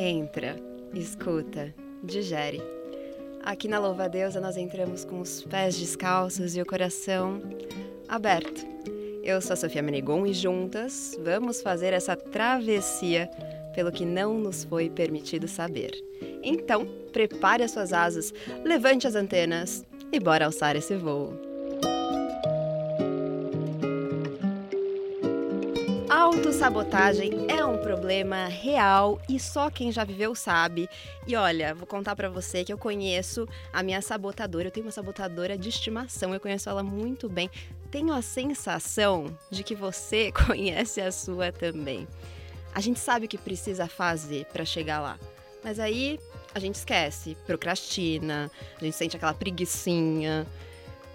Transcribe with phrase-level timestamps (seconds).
[0.00, 0.54] Entra,
[0.94, 1.74] escuta,
[2.04, 2.62] digere.
[3.42, 7.42] Aqui na Louva Deusa nós entramos com os pés descalços e o coração
[8.08, 8.64] aberto.
[9.24, 13.28] Eu sou a Sofia Menegon e juntas vamos fazer essa travessia
[13.74, 15.90] pelo que não nos foi permitido saber.
[16.44, 18.32] Então, prepare as suas asas,
[18.64, 21.47] levante as antenas e bora alçar esse voo.
[26.28, 30.86] Autossabotagem é um problema real e só quem já viveu sabe.
[31.26, 34.68] E olha, vou contar para você que eu conheço a minha sabotadora.
[34.68, 37.50] Eu tenho uma sabotadora de estimação, eu conheço ela muito bem.
[37.90, 42.06] Tenho a sensação de que você conhece a sua também.
[42.74, 45.18] A gente sabe o que precisa fazer para chegar lá,
[45.64, 46.20] mas aí
[46.54, 50.46] a gente esquece, procrastina, a gente sente aquela preguiçinha.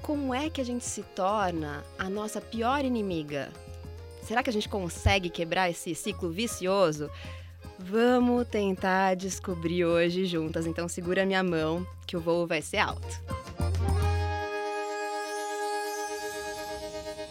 [0.01, 3.51] Como é que a gente se torna a nossa pior inimiga?
[4.23, 7.09] Será que a gente consegue quebrar esse ciclo vicioso?
[7.77, 10.65] Vamos tentar descobrir hoje juntas.
[10.65, 13.21] Então segura minha mão que o voo vai ser alto.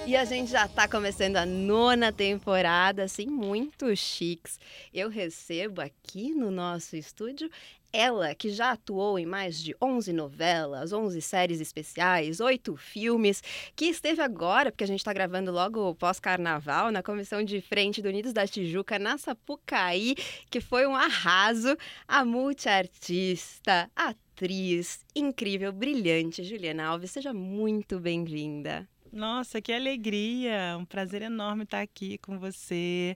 [0.05, 4.59] E a gente já está começando a nona temporada, assim, muito chiques.
[4.93, 7.49] Eu recebo aqui no nosso estúdio
[7.93, 13.43] ela, que já atuou em mais de 11 novelas, 11 séries especiais, 8 filmes,
[13.77, 18.09] que esteve agora, porque a gente está gravando logo pós-carnaval, na comissão de frente do
[18.09, 20.15] Unidos da Tijuca, na Sapucaí,
[20.51, 21.77] que foi um arraso,
[22.09, 27.11] a multiartista, atriz, incrível, brilhante, Juliana Alves.
[27.11, 28.89] Seja muito bem-vinda.
[29.13, 30.75] Nossa, que alegria!
[30.79, 33.15] Um prazer enorme estar aqui com você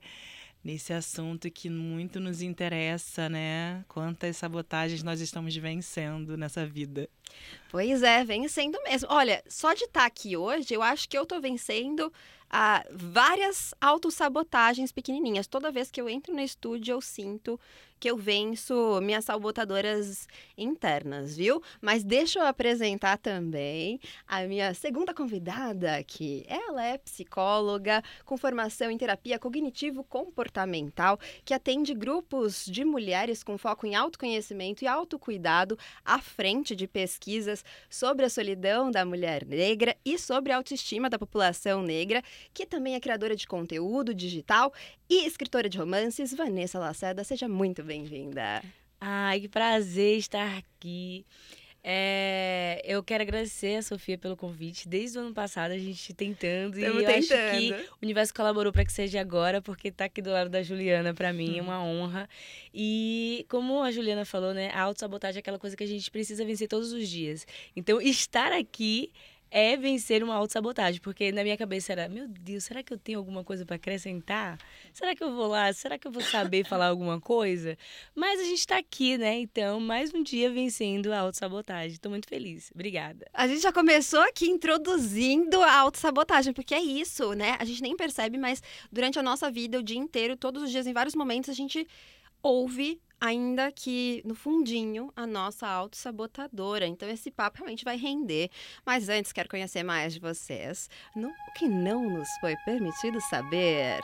[0.66, 3.84] nesse assunto que muito nos interessa, né?
[3.86, 7.08] Quantas sabotagens nós estamos vencendo nessa vida.
[7.70, 9.08] Pois é, vencendo mesmo.
[9.08, 12.12] Olha, só de estar aqui hoje, eu acho que eu estou vencendo
[12.50, 15.46] ah, várias autossabotagens pequenininhas.
[15.46, 17.58] Toda vez que eu entro no estúdio, eu sinto
[17.98, 21.62] que eu venço minhas sabotadoras internas, viu?
[21.80, 26.44] Mas deixa eu apresentar também a minha segunda convidada aqui.
[26.46, 33.86] Ela é psicóloga com formação em terapia cognitivo-comportamental, que atende grupos de mulheres com foco
[33.86, 40.18] em autoconhecimento e autocuidado à frente de pesquisas sobre a solidão da mulher negra e
[40.18, 44.72] sobre a autoestima da população negra que também é criadora de conteúdo digital
[45.08, 47.24] e escritora de romances, Vanessa Lacerda.
[47.24, 48.62] Seja muito bem-vinda.
[49.00, 51.24] Ai, que prazer estar aqui.
[51.88, 54.88] É, eu quero agradecer a Sofia pelo convite.
[54.88, 57.38] Desde o ano passado a gente tentando Estamos e eu tentando.
[57.38, 60.64] acho que o universo colaborou para que seja agora, porque tá aqui do lado da
[60.64, 62.28] Juliana para mim é uma honra.
[62.74, 66.44] E como a Juliana falou, né, a autossabotagem é aquela coisa que a gente precisa
[66.44, 67.46] vencer todos os dias.
[67.76, 69.12] Então, estar aqui
[69.50, 73.18] é vencer uma autossabotagem, porque na minha cabeça era, meu Deus, será que eu tenho
[73.18, 74.58] alguma coisa para acrescentar?
[74.92, 75.72] Será que eu vou lá?
[75.72, 77.78] Será que eu vou saber falar alguma coisa?
[78.14, 79.38] Mas a gente está aqui, né?
[79.38, 81.92] Então, mais um dia vencendo a autossabotagem.
[81.92, 82.70] Estou muito feliz.
[82.74, 83.26] Obrigada.
[83.32, 87.56] A gente já começou aqui introduzindo a autossabotagem, porque é isso, né?
[87.58, 90.86] A gente nem percebe, mas durante a nossa vida, o dia inteiro, todos os dias,
[90.86, 91.86] em vários momentos, a gente
[92.42, 96.86] ouve ainda que no fundinho a nossa autossabotadora.
[96.86, 98.50] Então esse papo realmente vai render.
[98.84, 104.00] Mas antes quero conhecer mais de vocês no que não nos foi permitido saber.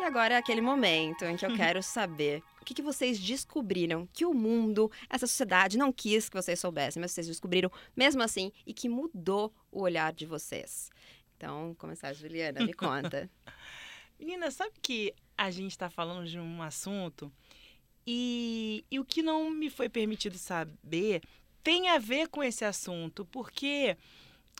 [0.00, 4.08] E agora é aquele momento em que eu quero saber o que, que vocês descobriram
[4.12, 8.52] que o mundo, essa sociedade não quis que vocês soubessem, mas vocês descobriram mesmo assim
[8.66, 10.90] e que mudou o olhar de vocês.
[11.36, 13.28] Então, começar, Juliana, me conta.
[14.18, 17.32] Menina, sabe que a gente está falando de um assunto
[18.06, 21.22] e, e o que não me foi permitido saber
[21.62, 23.96] tem a ver com esse assunto, porque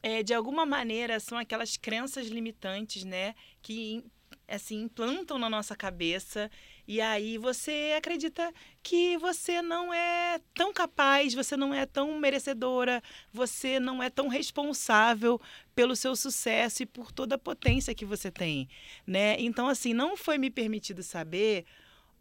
[0.03, 4.05] é, de alguma maneira são aquelas crenças limitantes, né, que
[4.49, 6.51] assim implantam na nossa cabeça
[6.87, 13.03] e aí você acredita que você não é tão capaz, você não é tão merecedora,
[13.33, 15.41] você não é tão responsável
[15.75, 18.69] pelo seu sucesso e por toda a potência que você tem,
[19.07, 19.37] né?
[19.39, 21.65] Então assim, não foi me permitido saber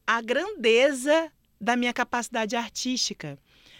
[0.05, 3.37] a grandeza da minha capacidade artística.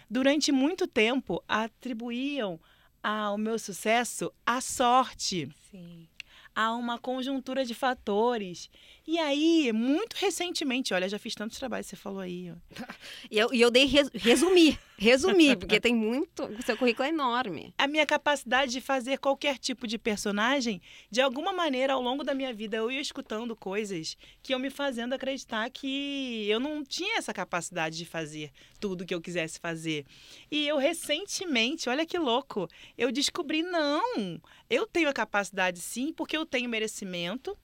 [0.08, 2.60] Durante muito tempo, atribuíam
[3.02, 5.48] ao meu sucesso a sorte.
[5.70, 6.06] Sim.
[6.54, 8.70] A uma conjuntura de fatores.
[9.04, 12.52] E aí, muito recentemente, olha, já fiz tantos trabalhos, você falou aí.
[12.52, 12.54] Ó.
[13.30, 16.44] E eu, e eu dei res, resumir, resumir, porque tem muito.
[16.44, 17.74] O seu currículo é enorme.
[17.78, 22.34] A minha capacidade de fazer qualquer tipo de personagem, de alguma maneira, ao longo da
[22.34, 27.16] minha vida, eu ia escutando coisas que iam me fazendo acreditar que eu não tinha
[27.16, 30.04] essa capacidade de fazer tudo que eu quisesse fazer.
[30.50, 32.68] E eu recentemente, olha que louco,
[32.98, 37.56] eu descobri, não, eu tenho a capacidade sim, porque eu tenho merecimento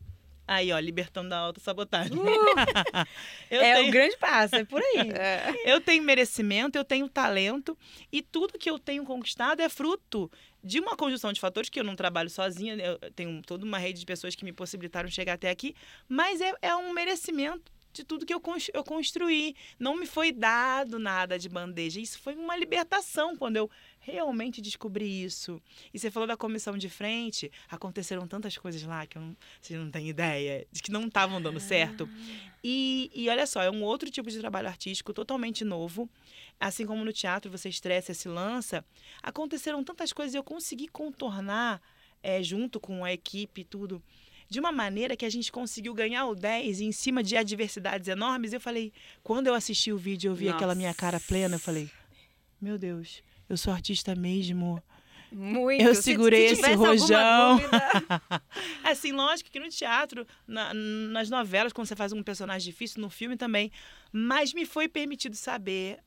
[0.49, 2.17] Aí, ó, libertando da autossabotagem.
[2.17, 2.25] Uh!
[3.51, 5.13] eu, é tenho, o grande passo, é por aí.
[5.19, 5.53] É.
[5.65, 7.77] eu tenho merecimento, eu tenho talento
[8.11, 10.31] e tudo que eu tenho conquistado é fruto
[10.65, 14.01] de uma conjunção de fatores que eu não trabalho sozinha, eu tenho toda uma rede
[14.01, 15.75] de pessoas que me possibilitaram chegar até aqui,
[16.09, 18.43] mas é, é um merecimento de tudo que eu,
[18.73, 19.55] eu construí.
[19.79, 22.01] Não me foi dado nada de bandeja.
[22.01, 23.71] Isso foi uma libertação quando eu
[24.13, 25.61] realmente descobri isso.
[25.93, 29.91] E você falou da comissão de frente, aconteceram tantas coisas lá que não, vocês não
[29.91, 32.09] têm ideia, de que não estavam dando certo.
[32.63, 36.09] E, e olha só, é um outro tipo de trabalho artístico totalmente novo.
[36.59, 38.85] Assim como no teatro você estressa se lança,
[39.23, 41.81] aconteceram tantas coisas e eu consegui contornar
[42.23, 44.03] é, junto com a equipe e tudo.
[44.49, 48.53] De uma maneira que a gente conseguiu ganhar o 10 em cima de adversidades enormes.
[48.53, 51.91] Eu falei, quando eu assisti o vídeo, eu vi aquela minha cara plena, eu falei,
[52.61, 54.83] meu Deus, eu sou artista mesmo.
[55.31, 55.83] Muito.
[55.83, 57.57] Eu Se- segurei se esse tivesse alguma rojão.
[57.59, 58.43] dúvida-
[58.85, 63.11] assim, lógico que no teatro, na- nas novelas, quando você faz um personagem difícil, no
[63.11, 63.71] filme também.
[64.11, 65.99] Mas me foi permitido saber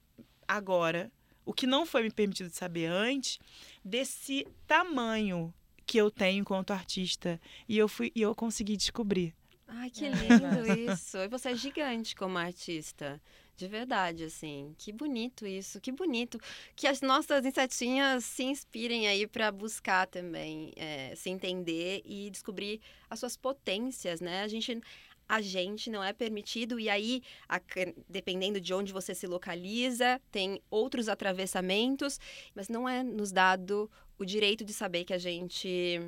[0.47, 1.11] agora,
[1.45, 3.37] o que não foi me permitido saber antes,
[3.85, 5.53] desse tamanho
[5.85, 7.39] que eu tenho enquanto artista.
[7.69, 9.35] E eu, fui, e eu consegui descobrir.
[9.67, 11.17] Ai, que Ah, lindo isso.
[11.17, 13.21] E você é gigante como artista.
[13.61, 14.73] De verdade, assim.
[14.75, 16.39] Que bonito isso, que bonito.
[16.75, 22.81] Que as nossas insetinhas se inspirem aí para buscar também é, se entender e descobrir
[23.07, 24.41] as suas potências, né?
[24.41, 24.81] A gente.
[25.29, 27.61] A gente não é permitido, e aí, a-
[28.09, 32.19] dependendo de onde você se localiza, tem outros atravessamentos,
[32.53, 36.01] mas não é nos dado o direito de saber que a gente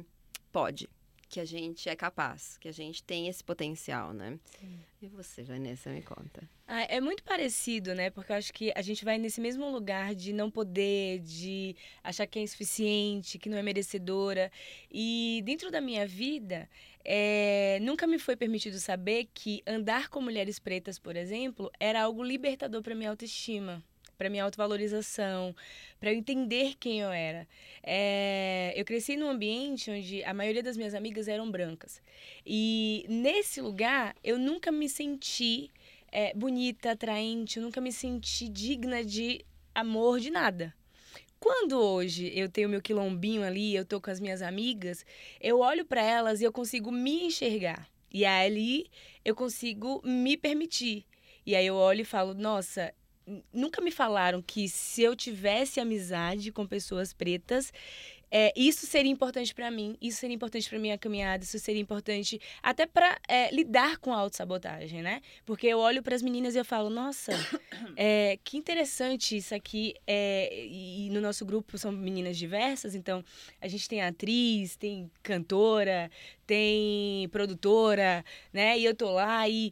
[0.51, 0.89] pode,
[1.33, 4.37] que a gente é capaz, que a gente tem esse potencial, né?
[5.01, 6.47] E você, Vanessa, me conta.
[6.67, 8.11] Ah, é muito parecido, né?
[8.11, 12.27] Porque eu acho que a gente vai nesse mesmo lugar de não poder, de achar
[12.27, 14.51] que é insuficiente, que não é merecedora.
[14.91, 16.69] E dentro da minha vida,
[17.03, 22.23] é, nunca me foi permitido saber que andar com mulheres pretas, por exemplo, era algo
[22.23, 23.83] libertador para minha autoestima.
[24.23, 25.53] Para minha autovalorização,
[25.99, 27.45] para eu entender quem eu era.
[27.83, 32.01] É, eu cresci num ambiente onde a maioria das minhas amigas eram brancas.
[32.45, 35.69] E nesse lugar, eu nunca me senti
[36.09, 40.73] é, bonita, atraente, eu nunca me senti digna de amor de nada.
[41.37, 45.05] Quando hoje eu tenho meu quilombinho ali, eu tô com as minhas amigas,
[45.41, 47.89] eu olho para elas e eu consigo me enxergar.
[48.09, 48.89] E ali
[49.25, 51.05] eu consigo me permitir.
[51.45, 52.93] E aí eu olho e falo, nossa,
[53.51, 57.71] nunca me falaram que se eu tivesse amizade com pessoas pretas,
[58.35, 62.41] é, isso seria importante para mim, isso seria importante para minha caminhada, isso seria importante
[62.63, 63.19] até para
[63.51, 65.21] lidar com a autossabotagem, né?
[65.45, 67.31] Porque eu olho para as meninas e eu falo, nossa,
[67.95, 69.93] é, que interessante isso aqui.
[70.07, 73.23] É, e no nosso grupo são meninas diversas, então
[73.61, 76.09] a gente tem atriz, tem cantora,
[76.47, 78.79] tem produtora, né?
[78.79, 79.71] E eu tô lá e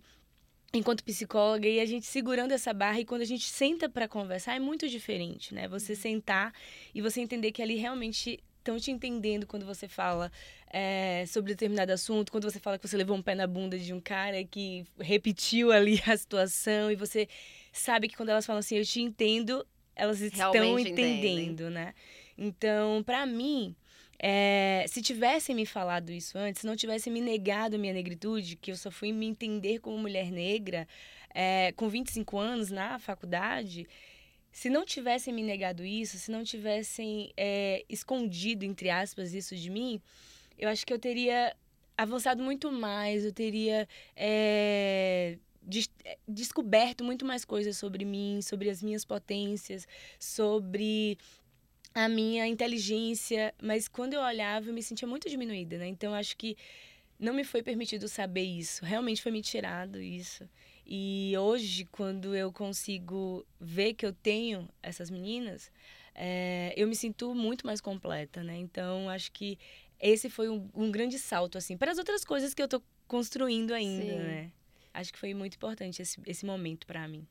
[0.73, 4.55] enquanto psicóloga e a gente segurando essa barra e quando a gente senta para conversar
[4.55, 5.67] é muito diferente, né?
[5.67, 6.53] Você sentar
[6.93, 10.31] e você entender que ali realmente estão te entendendo quando você fala
[10.71, 13.93] é, sobre determinado assunto, quando você fala que você levou um pé na bunda de
[13.93, 17.27] um cara que repetiu ali a situação e você
[17.73, 19.65] sabe que quando elas falam assim, eu te entendo,
[19.95, 21.69] elas estão Realmente entendendo, entendem.
[21.71, 21.93] né?
[22.37, 23.75] Então, para mim,
[24.23, 28.71] é, se tivessem me falado isso antes, se não tivessem me negado minha negritude, que
[28.71, 30.87] eu só fui me entender como mulher negra
[31.33, 33.87] é, com 25 anos na faculdade,
[34.51, 39.71] se não tivessem me negado isso, se não tivessem é, escondido, entre aspas, isso de
[39.71, 39.99] mim,
[40.55, 41.55] eu acho que eu teria
[41.97, 45.89] avançado muito mais, eu teria é, des-
[46.27, 49.87] descoberto muito mais coisas sobre mim, sobre as minhas potências,
[50.19, 51.17] sobre
[51.93, 55.87] a minha inteligência, mas quando eu olhava eu me sentia muito diminuída, né?
[55.87, 56.57] Então acho que
[57.19, 60.49] não me foi permitido saber isso, realmente foi me tirado isso.
[60.85, 65.71] E hoje, quando eu consigo ver que eu tenho essas meninas,
[66.15, 68.57] é, eu me sinto muito mais completa, né?
[68.57, 69.57] Então acho que
[69.99, 73.73] esse foi um, um grande salto, assim, para as outras coisas que eu tô construindo
[73.73, 74.17] ainda, Sim.
[74.17, 74.51] né?
[74.93, 77.25] Acho que foi muito importante esse, esse momento para mim.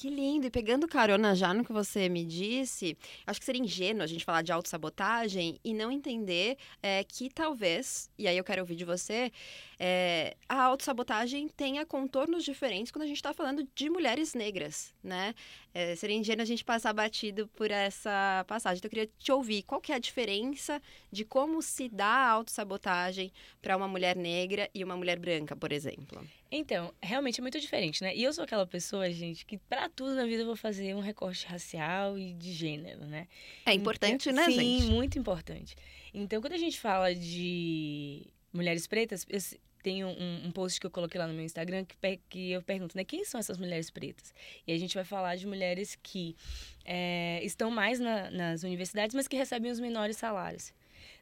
[0.00, 0.46] Que lindo!
[0.46, 4.24] E pegando carona já no que você me disse, acho que seria ingênuo a gente
[4.24, 8.84] falar de autossabotagem e não entender é, que talvez, e aí eu quero ouvir de
[8.84, 9.32] você,
[9.80, 15.34] é, a autossabotagem tenha contornos diferentes quando a gente está falando de mulheres negras, né?
[15.72, 18.78] É, seria ingênuo a gente passar batido por essa passagem.
[18.78, 20.82] Então eu queria te ouvir, qual que é a diferença
[21.12, 23.30] de como se dá a autossabotagem
[23.62, 26.26] para uma mulher negra e uma mulher branca, por exemplo?
[26.50, 28.16] Então, realmente é muito diferente, né?
[28.16, 31.00] E eu sou aquela pessoa, gente, que pra tudo na vida eu vou fazer um
[31.00, 33.28] recorte racial e de gênero, né?
[33.64, 34.90] É importante, né, Sim, gente?
[34.90, 35.76] muito importante.
[36.12, 39.38] Então, quando a gente fala de mulheres pretas, eu,
[39.88, 41.96] tem um, um, post que eu coloquei lá no meu Instagram que,
[42.28, 43.04] que eu pergunto, né?
[43.04, 44.34] Quem são essas mulheres pretas?
[44.66, 46.36] E a gente vai falar de mulheres que
[46.84, 50.74] é, estão mais na, nas universidades, mas que recebem os menores salários,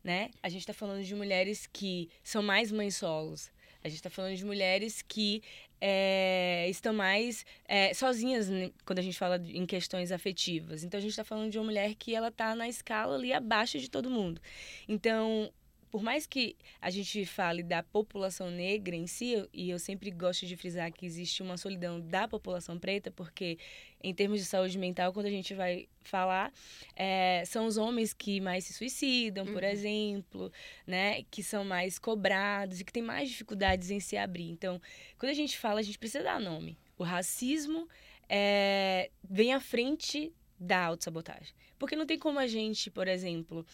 [0.02, 0.30] né?
[0.42, 3.52] A gente está falando de mulheres que são mais mães solos.
[3.84, 5.44] A gente está falando de mulheres que
[5.80, 10.82] é, estão mais é, sozinhas né, quando a gente fala em questões afetivas.
[10.82, 13.78] Então a gente está falando de uma mulher que ela está na escala ali abaixo
[13.78, 14.40] de todo mundo.
[14.88, 15.52] Então
[15.96, 20.44] por mais que a gente fale da população negra em si, e eu sempre gosto
[20.44, 23.56] de frisar que existe uma solidão da população preta, porque
[24.04, 26.52] em termos de saúde mental, quando a gente vai falar,
[26.94, 29.68] é, são os homens que mais se suicidam, por uhum.
[29.70, 30.52] exemplo,
[30.86, 31.22] né?
[31.30, 34.50] Que são mais cobrados e que têm mais dificuldades em se abrir.
[34.50, 34.78] Então,
[35.18, 36.76] quando a gente fala, a gente precisa dar nome.
[36.98, 37.88] O racismo
[38.28, 41.54] é, vem à frente da autossabotagem.
[41.78, 43.64] Porque não tem como a gente, por exemplo,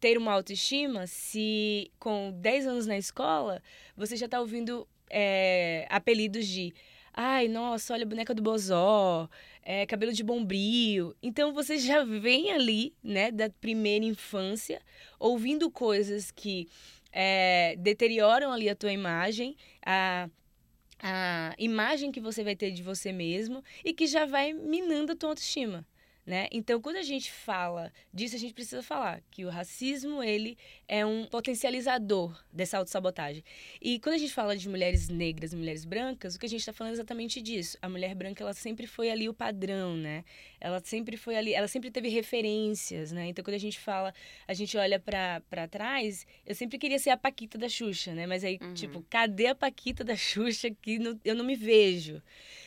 [0.00, 3.62] ter uma autoestima se com 10 anos na escola
[3.96, 6.74] você já está ouvindo é, apelidos de
[7.16, 9.28] ai, nossa, olha a boneca do Bozó,
[9.62, 11.14] é, cabelo de bombril.
[11.22, 14.82] Então você já vem ali, né, da primeira infância,
[15.18, 16.68] ouvindo coisas que
[17.10, 20.28] é, deterioram ali a tua imagem, a,
[21.02, 25.16] a imagem que você vai ter de você mesmo e que já vai minando a
[25.16, 25.86] tua autoestima.
[26.26, 26.48] Né?
[26.50, 31.04] Então, quando a gente fala disso, a gente precisa falar que o racismo ele é
[31.04, 33.42] um potencializador dessa autossabotagem.
[33.80, 36.60] E quando a gente fala de mulheres negras e mulheres brancas, o que a gente
[36.60, 37.76] está falando é exatamente disso.
[37.82, 40.24] A mulher branca ela sempre foi ali o padrão, né?
[40.60, 43.28] Ela sempre foi ali, ela sempre teve referências, né?
[43.28, 44.14] Então, quando a gente fala,
[44.46, 48.26] a gente olha para trás, eu sempre queria ser a Paquita da Xuxa, né?
[48.26, 48.74] Mas aí, uhum.
[48.74, 52.22] tipo, cadê a Paquita da Xuxa que não, eu não me vejo?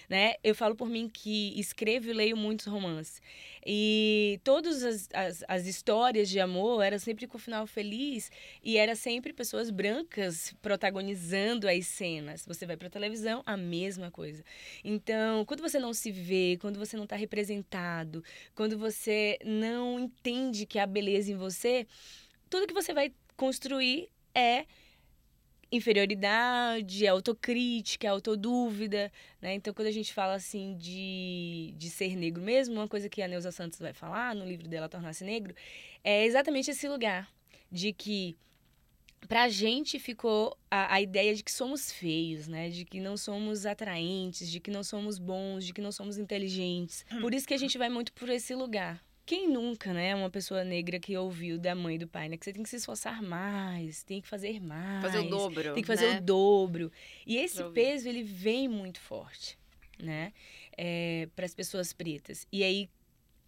[0.10, 0.34] né?
[0.44, 3.22] Eu falo por mim que escrevo e leio muitos romances.
[3.64, 8.09] E todas as, as, as histórias de amor eram sempre com o final feliz
[8.64, 12.46] e era sempre pessoas brancas protagonizando as cenas.
[12.46, 14.44] Você vai para televisão, a mesma coisa.
[14.84, 18.24] Então, quando você não se vê, quando você não está representado,
[18.56, 21.86] quando você não entende que há beleza em você,
[22.50, 24.66] tudo que você vai construir é
[25.72, 29.12] inferioridade, autocrítica, autodúvida,
[29.42, 29.54] né?
[29.54, 33.28] Então, quando a gente fala, assim, de, de ser negro mesmo, uma coisa que a
[33.28, 35.54] Neuza Santos vai falar no livro dela, Tornar-se Negro,
[36.04, 37.30] é exatamente esse lugar
[37.72, 38.38] de que
[39.28, 42.70] pra gente ficou a, a ideia de que somos feios, né?
[42.70, 47.06] De que não somos atraentes, de que não somos bons, de que não somos inteligentes.
[47.22, 49.04] Por isso que a gente vai muito por esse lugar.
[49.30, 52.44] Quem nunca, né, uma pessoa negra que ouviu da mãe e do pai, né, que
[52.44, 55.04] você tem que se esforçar mais, tem que fazer mais.
[55.04, 55.74] Fazer o dobro.
[55.76, 56.18] Tem que fazer né?
[56.18, 56.92] o dobro.
[57.28, 59.56] E esse peso, ele vem muito forte,
[60.00, 60.34] né,
[60.76, 62.48] é, para as pessoas pretas.
[62.52, 62.90] E aí,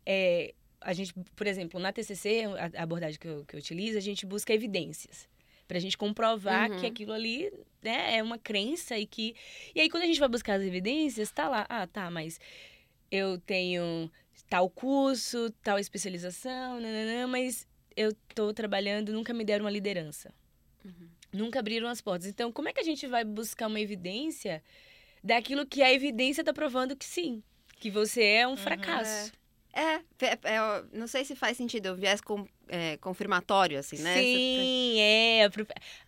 [0.05, 2.43] é, a gente, por exemplo, na TCC,
[2.75, 5.29] a abordagem que eu, que eu utilizo, a gente busca evidências
[5.67, 6.79] para a gente comprovar uhum.
[6.79, 9.33] que aquilo ali né, é uma crença e que
[9.73, 12.41] e aí quando a gente vai buscar as evidências tá lá ah tá mas
[13.09, 14.11] eu tenho
[14.51, 20.33] tal curso, tal especialização, nananã, mas eu estou trabalhando, nunca me deram uma liderança.
[20.83, 21.07] Uhum.
[21.31, 22.27] Nunca abriram as portas.
[22.27, 24.61] Então, como é que a gente vai buscar uma evidência
[25.23, 27.41] daquilo que a evidência está provando que sim,
[27.79, 28.57] que você é um uhum.
[28.57, 29.31] fracasso?
[29.73, 29.81] É.
[29.81, 34.15] É, é, é, não sei se faz sentido o viés com, é, confirmatório, assim, né?
[34.15, 35.49] Sim, é.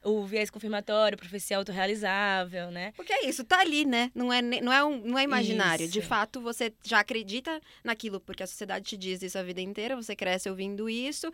[0.03, 2.93] O viés confirmatório, profecia autorrealizável, né?
[2.95, 4.11] Porque é isso, tá ali, né?
[4.13, 5.85] Não é, não é, um, não é imaginário.
[5.85, 5.93] Isso.
[5.93, 9.95] De fato, você já acredita naquilo, porque a sociedade te diz isso a vida inteira,
[9.95, 11.31] você cresce ouvindo isso,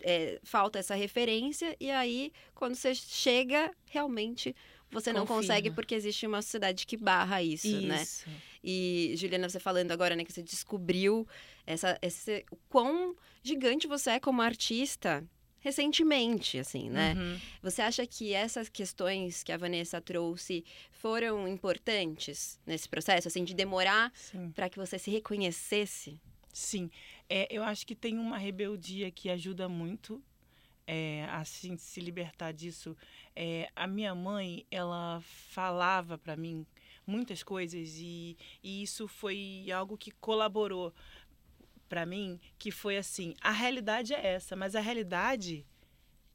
[0.00, 4.54] é, falta essa referência, e aí, quando você chega, realmente
[4.92, 5.42] você não Confirma.
[5.42, 8.02] consegue porque existe uma sociedade que barra isso, né?
[8.02, 8.28] isso.
[8.28, 8.36] né?
[8.62, 11.26] E, Juliana, você falando agora, né, que você descobriu
[11.66, 15.24] essa, esse, o quão gigante você é como artista
[15.58, 17.14] recentemente, assim, né?
[17.16, 17.40] Uhum.
[17.62, 23.54] Você acha que essas questões que a Vanessa trouxe foram importantes nesse processo, assim, de
[23.54, 24.12] demorar
[24.54, 26.18] para que você se reconhecesse?
[26.52, 26.90] Sim,
[27.28, 30.20] é, eu acho que tem uma rebeldia que ajuda muito
[30.86, 32.96] é, a assim, se libertar disso.
[33.34, 36.66] É, a minha mãe, ela falava para mim
[37.06, 40.92] muitas coisas e, e isso foi algo que colaborou
[41.88, 45.66] para mim, que foi assim, a realidade é essa, mas a realidade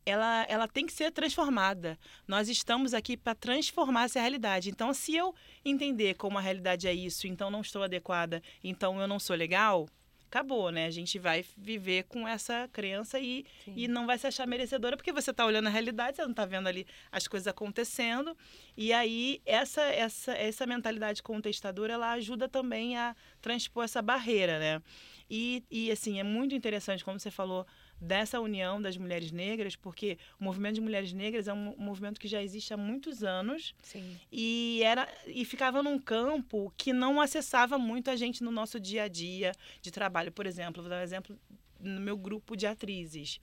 [0.06, 2.00] ela, ela tem que ser transformada.
[2.28, 4.70] Nós estamos aqui para transformar essa realidade.
[4.70, 5.36] Então, se eu
[5.66, 9.88] entender como a realidade é isso, então não estou adequada, então eu não sou legal,
[10.28, 10.86] acabou, né?
[10.86, 15.12] A gente vai viver com essa crença e, e não vai se achar merecedora, porque
[15.12, 18.36] você está olhando a realidade, você não está vendo ali as coisas acontecendo.
[18.76, 24.82] E aí, essa, essa, essa mentalidade contestadora, ela ajuda também a transpor essa barreira, né?
[25.30, 27.66] E, e assim, é muito interessante, como você falou
[28.00, 32.28] dessa união das mulheres negras, porque o movimento de mulheres negras é um movimento que
[32.28, 34.18] já existe há muitos anos Sim.
[34.32, 39.04] e era e ficava num campo que não acessava muito a gente no nosso dia
[39.04, 39.52] a dia
[39.82, 40.32] de trabalho.
[40.32, 41.38] Por exemplo, vou dar um exemplo
[41.80, 43.40] no meu grupo de atrizes.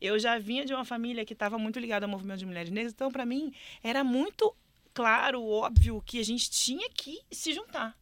[0.00, 2.92] Eu já vinha de uma família que estava muito ligada ao movimento de mulheres negras,
[2.92, 4.54] então para mim era muito
[4.92, 7.96] claro, óbvio que a gente tinha que se juntar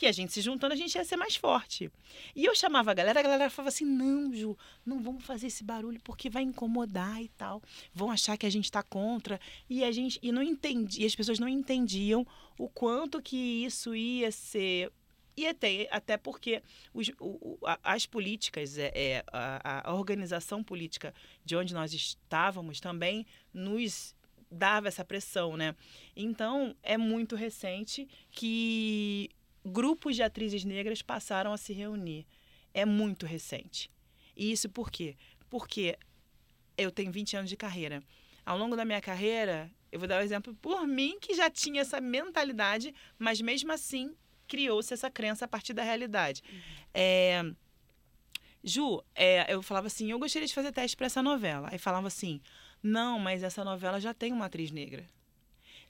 [0.00, 1.92] que a gente se juntando, a gente ia ser mais forte.
[2.34, 5.62] E eu chamava a galera, a galera falava assim: não, Ju, não vamos fazer esse
[5.62, 7.62] barulho porque vai incomodar e tal.
[7.92, 9.38] Vão achar que a gente está contra.
[9.68, 12.26] E a gente e não entendia, e as pessoas não entendiam
[12.58, 14.90] o quanto que isso ia ser.
[15.36, 21.14] Ia ter, até porque os, o, as políticas, é, é a, a organização política
[21.44, 24.14] de onde nós estávamos também nos
[24.50, 25.76] dava essa pressão, né?
[26.16, 29.30] Então, é muito recente que
[29.64, 32.26] grupos de atrizes negras passaram a se reunir.
[32.72, 33.90] É muito recente.
[34.36, 35.16] E isso por quê?
[35.48, 35.98] Porque
[36.76, 38.02] eu tenho 20 anos de carreira.
[38.44, 41.50] Ao longo da minha carreira, eu vou dar o um exemplo por mim, que já
[41.50, 44.14] tinha essa mentalidade, mas mesmo assim
[44.48, 46.42] criou-se essa crença a partir da realidade.
[46.50, 46.60] Uhum.
[46.94, 47.42] É,
[48.62, 51.68] Ju, é, eu falava assim, eu gostaria de fazer teste para essa novela.
[51.70, 52.40] Aí falava assim,
[52.82, 55.06] não, mas essa novela já tem uma atriz negra.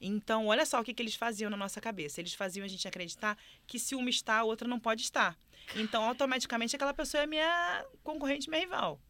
[0.00, 2.20] Então, olha só o que, que eles faziam na nossa cabeça.
[2.20, 5.38] Eles faziam a gente acreditar que se uma está, a outra não pode estar.
[5.76, 9.00] Então, automaticamente, aquela pessoa é minha concorrente, minha rival.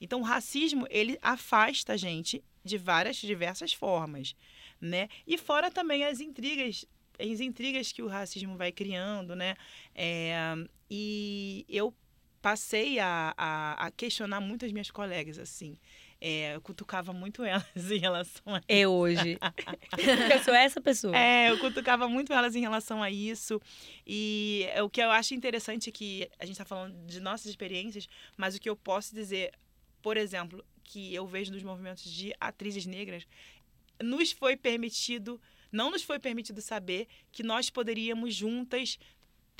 [0.00, 4.34] Então, o racismo, ele afasta a gente de várias, diversas formas,
[4.80, 5.08] né?
[5.26, 6.86] E fora também as intrigas,
[7.18, 9.54] as intrigas que o racismo vai criando, né?
[9.94, 10.54] É,
[10.90, 11.94] e eu
[12.40, 15.78] passei a, a, a questionar muitas minhas colegas, assim.
[16.20, 19.38] É, eu cutucava muito elas em relação a Eu hoje.
[20.32, 21.16] eu sou essa pessoa.
[21.16, 23.60] É, eu cutucava muito elas em relação a isso.
[24.06, 27.46] E é, o que eu acho interessante é que a gente está falando de nossas
[27.46, 29.52] experiências, mas o que eu posso dizer,
[30.02, 33.26] por exemplo, que eu vejo nos movimentos de atrizes negras,
[34.02, 35.40] nos foi permitido,
[35.72, 38.98] não nos foi permitido saber que nós poderíamos juntas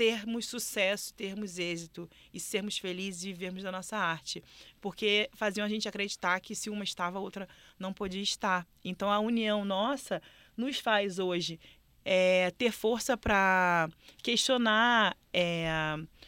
[0.00, 4.42] termos sucesso, termos êxito e sermos felizes e vivermos da nossa arte.
[4.80, 7.46] Porque faziam a gente acreditar que se uma estava, a outra
[7.78, 8.66] não podia estar.
[8.82, 10.22] Então a união nossa
[10.56, 11.60] nos faz hoje
[12.02, 13.90] é, ter força para
[14.22, 15.68] questionar é,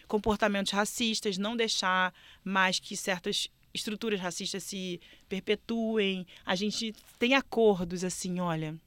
[0.06, 2.12] comportamentos racistas, não deixar
[2.44, 6.26] mais que certas estruturas racistas se perpetuem.
[6.44, 8.78] A gente tem acordos assim, olha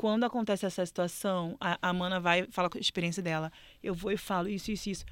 [0.00, 3.52] quando acontece essa situação, a, Mana vai falar com a experiência dela.
[3.82, 5.04] Eu vou e falo isso, isso, isso.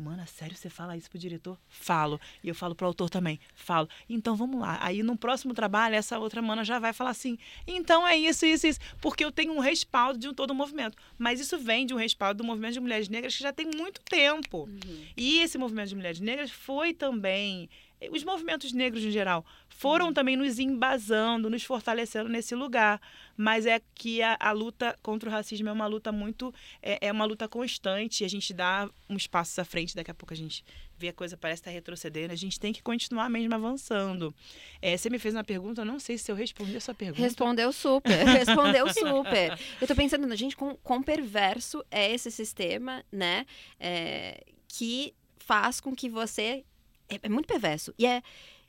[0.00, 1.58] Mana, sério, você fala isso pro diretor?
[1.68, 2.18] Falo.
[2.42, 3.38] E eu falo pro autor também.
[3.54, 3.86] Falo.
[4.08, 4.78] Então vamos lá.
[4.80, 8.66] Aí no próximo trabalho, essa outra mana já vai falar assim: então é isso, isso,
[8.66, 8.80] isso.
[9.00, 10.96] Porque eu tenho um respaldo de um todo o movimento.
[11.18, 14.00] Mas isso vem de um respaldo do movimento de mulheres negras que já tem muito
[14.00, 14.64] tempo.
[14.64, 15.04] Uhum.
[15.16, 17.68] E esse movimento de mulheres negras foi também
[18.08, 20.12] os movimentos negros em geral foram uhum.
[20.12, 23.00] também nos embasando, nos fortalecendo nesse lugar.
[23.36, 26.54] Mas é que a, a luta contra o racismo é uma luta muito.
[26.82, 28.24] É, é, uma luta constante.
[28.24, 30.64] A gente dá uns passos à frente, daqui a pouco a gente
[30.98, 32.32] vê a coisa parece estar retrocedendo.
[32.32, 34.34] A gente tem que continuar mesmo avançando.
[34.82, 37.22] É, você me fez uma pergunta, eu não sei se eu respondi a sua pergunta.
[37.22, 39.58] Respondeu super, respondeu super.
[39.80, 43.46] Eu tô pensando, gente, com quão perverso é esse sistema, né?
[43.78, 46.64] É, que faz com que você
[47.10, 47.92] é, é muito perverso.
[47.98, 48.22] E é,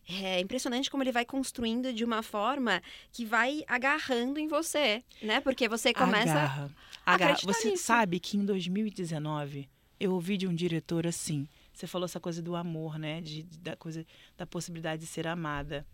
[0.10, 5.40] é impressionante como ele vai construindo de uma forma que vai agarrando em você, né?
[5.40, 6.72] Porque você começa Agarra.
[7.06, 7.38] Agarra.
[7.44, 7.84] Você nisso.
[7.84, 11.48] sabe que em 2019 eu ouvi de um diretor assim.
[11.74, 13.22] Você falou essa coisa do amor, né?
[13.22, 14.06] De, da coisa
[14.38, 15.86] da possibilidade de ser amada.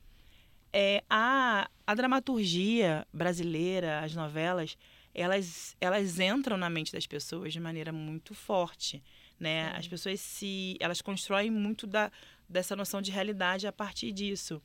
[0.72, 4.78] É, a, a dramaturgia brasileira, as novelas,
[5.14, 9.04] elas, elas entram na mente das pessoas de maneira muito forte,
[9.40, 9.72] né?
[9.76, 12.12] As pessoas se, elas constroem muito da,
[12.48, 14.62] dessa noção de realidade a partir disso.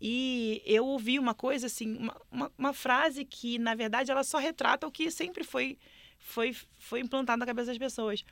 [0.00, 4.38] E eu ouvi uma coisa assim, uma, uma, uma, frase que, na verdade, ela só
[4.38, 5.78] retrata o que sempre foi,
[6.18, 8.22] foi, foi implantado na cabeça das pessoas.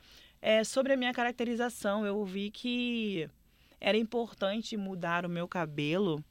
[0.41, 3.27] É, sobre a minha caracterização, eu ouvi que
[3.81, 6.23] era importante mudar o meu cabelo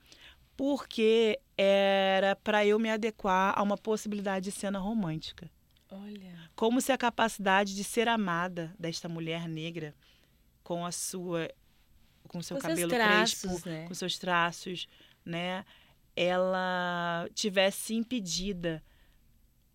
[0.56, 5.50] porque era para eu me adequar a uma possibilidade de cena romântica.
[5.90, 6.50] Olha.
[6.54, 9.94] Como se a capacidade de ser amada desta mulher negra
[10.62, 11.48] com a sua
[12.28, 13.86] com seu com cabelo traços, crespo, né?
[13.86, 14.88] com seus traços,
[15.24, 15.64] né?
[16.16, 18.82] Ela tivesse impedida.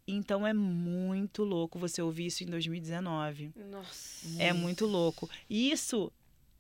[0.08, 3.52] Então é muito louco você ouvir isso em 2019.
[3.70, 4.42] Nossa.
[4.42, 5.30] É muito louco.
[5.50, 6.12] E isso,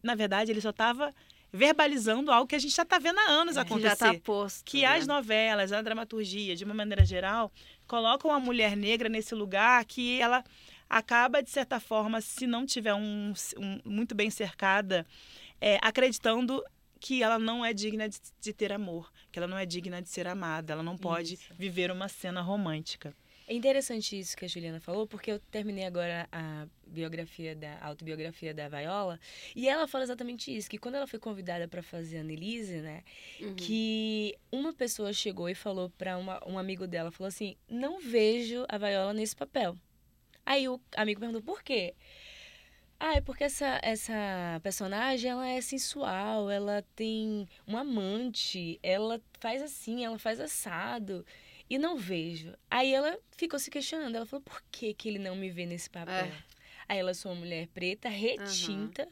[0.03, 1.13] na verdade, ele só estava
[1.51, 3.89] verbalizando algo que a gente já está vendo há anos é, acontecer.
[3.89, 4.63] Já tá posto.
[4.63, 4.87] Que né?
[4.87, 7.51] as novelas, a dramaturgia, de uma maneira geral,
[7.87, 10.43] colocam a mulher negra nesse lugar que ela
[10.89, 15.05] acaba, de certa forma, se não tiver um, um muito bem cercada,
[15.61, 16.63] é, acreditando
[16.99, 20.09] que ela não é digna de, de ter amor, que ela não é digna de
[20.09, 21.53] ser amada, ela não pode Isso.
[21.53, 23.13] viver uma cena romântica.
[23.47, 27.87] É interessante isso que a Juliana falou, porque eu terminei agora a biografia da a
[27.87, 29.19] autobiografia da Viola,
[29.55, 33.01] e ela fala exatamente isso, que quando ela foi convidada para fazer a Annelise, né,
[33.41, 33.55] Uhum.
[33.55, 38.77] que uma pessoa chegou e falou para um amigo dela, falou assim: "Não vejo a
[38.77, 39.75] Viola nesse papel".
[40.45, 41.95] Aí o amigo perguntou: "Por quê?"
[42.99, 49.61] Ah, é porque essa, essa personagem, ela é sensual, ela tem um amante, ela faz
[49.61, 51.25] assim, ela faz assado.
[51.69, 52.53] E não vejo.
[52.69, 54.15] Aí ela ficou se questionando.
[54.15, 56.25] Ela falou, por que, que ele não me vê nesse papel?
[56.25, 56.43] É.
[56.89, 59.07] Aí ela sou uma mulher preta, retinta,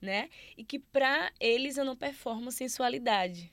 [0.00, 0.28] né?
[0.56, 3.50] E que pra eles eu não performo sensualidade.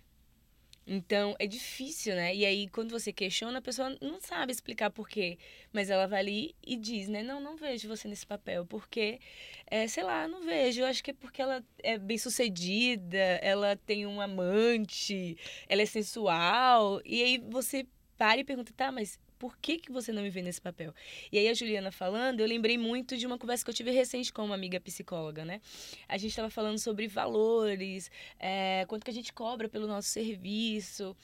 [0.86, 2.36] Então, é difícil, né?
[2.36, 5.38] E aí, quando você questiona, a pessoa não sabe explicar por quê.
[5.72, 7.24] Mas ela vai ali e diz, né?
[7.24, 8.66] Não, não vejo você nesse papel.
[8.66, 9.20] Porque,
[9.68, 10.82] é, sei lá, não vejo.
[10.82, 15.38] Eu acho que é porque ela é bem sucedida, ela tem um amante,
[15.70, 17.02] ela é sensual.
[17.06, 17.86] E aí você
[18.18, 20.94] para e pergunta, tá, mas por que, que você não me vê nesse papel?
[21.32, 24.32] E aí a Juliana falando, eu lembrei muito de uma conversa que eu tive recente
[24.32, 25.60] com uma amiga psicóloga, né?
[26.08, 31.18] A gente estava falando sobre valores, é, quanto que a gente cobra pelo nosso serviço.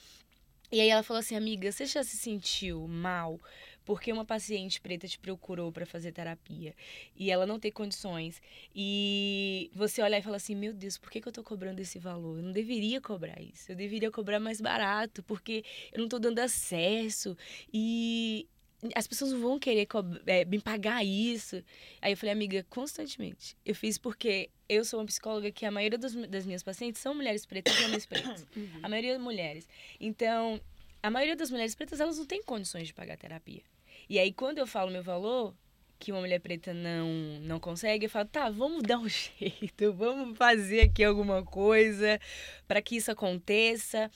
[0.72, 3.38] E aí ela falou assim, amiga, você já se sentiu mal
[3.88, 6.74] porque uma paciente preta te procurou para fazer terapia
[7.16, 8.38] e ela não tem condições
[8.74, 11.98] e você olhar e falar assim, meu Deus, por que, que eu tô cobrando esse
[11.98, 12.36] valor?
[12.36, 16.38] Eu não deveria cobrar isso, eu deveria cobrar mais barato porque eu não tô dando
[16.38, 17.34] acesso
[17.72, 18.46] e
[18.94, 19.88] as pessoas não vão querer
[20.26, 21.64] é, me pagar isso.
[22.02, 23.56] Aí eu falei, amiga, constantemente.
[23.64, 27.14] Eu fiz porque eu sou uma psicóloga que a maioria dos- das minhas pacientes são
[27.14, 28.46] mulheres pretas e homens pretos.
[28.54, 28.80] Uhum.
[28.82, 29.66] A maioria mulheres.
[29.98, 30.60] Então,
[31.02, 33.62] a maioria das mulheres pretas, elas não têm condições de pagar terapia.
[34.08, 35.54] E aí, quando eu falo meu valor,
[35.98, 37.08] que uma mulher preta não,
[37.40, 42.20] não consegue, eu falo, tá, vamos dar um jeito, vamos fazer aqui alguma coisa
[42.66, 44.10] para que isso aconteça.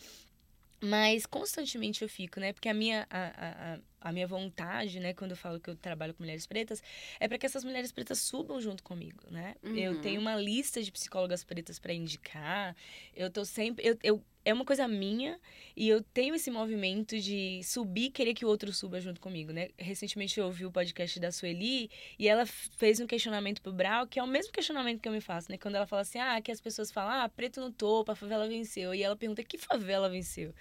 [0.81, 2.53] Mas constantemente eu fico, né?
[2.53, 6.13] Porque a minha, a, a, a- minha vontade, né, quando eu falo que eu trabalho
[6.15, 6.83] com mulheres pretas,
[7.21, 9.55] é para que essas mulheres pretas subam junto comigo, né?
[9.63, 10.01] Eu Uhum.
[10.01, 12.77] tenho uma lista de psicólogas pretas para indicar.
[13.15, 13.87] Eu tô sempre.
[13.87, 15.39] Eu, eu, é uma coisa minha
[15.77, 19.69] e eu tenho esse movimento de subir querer que o outro suba junto comigo, né?
[19.79, 21.89] Recentemente eu ouvi o podcast da Sueli
[22.19, 25.21] e ela fez um questionamento pro Brau, que é o mesmo questionamento que eu me
[25.21, 25.57] faço, né?
[25.57, 28.49] Quando ela fala assim, ah, que as pessoas falam, ah, preto no topo, a favela
[28.49, 28.93] venceu.
[28.93, 30.53] E ela pergunta, que favela venceu?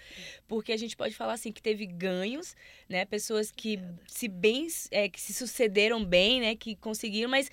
[0.46, 2.54] Porque a gente pode falar assim, que teve ganhos,
[2.88, 3.04] né?
[3.04, 6.56] Pessoas que se bem, é, que se sucederam bem, né?
[6.56, 7.50] Que conseguiram, mas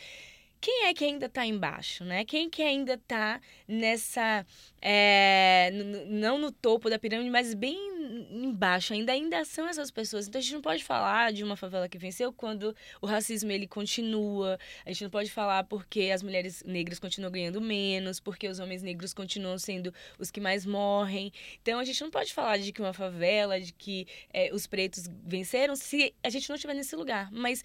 [0.61, 2.25] quem é que ainda tá embaixo, né?
[2.25, 4.45] Quem que ainda tá nessa
[4.81, 5.71] é,
[6.07, 10.27] não no topo da pirâmide, mas bem embaixo, ainda ainda são essas pessoas.
[10.27, 13.67] Então a gente não pode falar de uma favela que venceu quando o racismo ele
[13.67, 14.57] continua.
[14.85, 18.81] A gente não pode falar porque as mulheres negras continuam ganhando menos, porque os homens
[18.81, 21.31] negros continuam sendo os que mais morrem.
[21.61, 25.07] Então a gente não pode falar de que uma favela, de que é, os pretos
[25.23, 27.31] venceram, se a gente não estiver nesse lugar.
[27.31, 27.63] Mas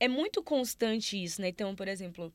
[0.00, 1.48] é muito constante isso, né?
[1.48, 2.32] Então, por exemplo,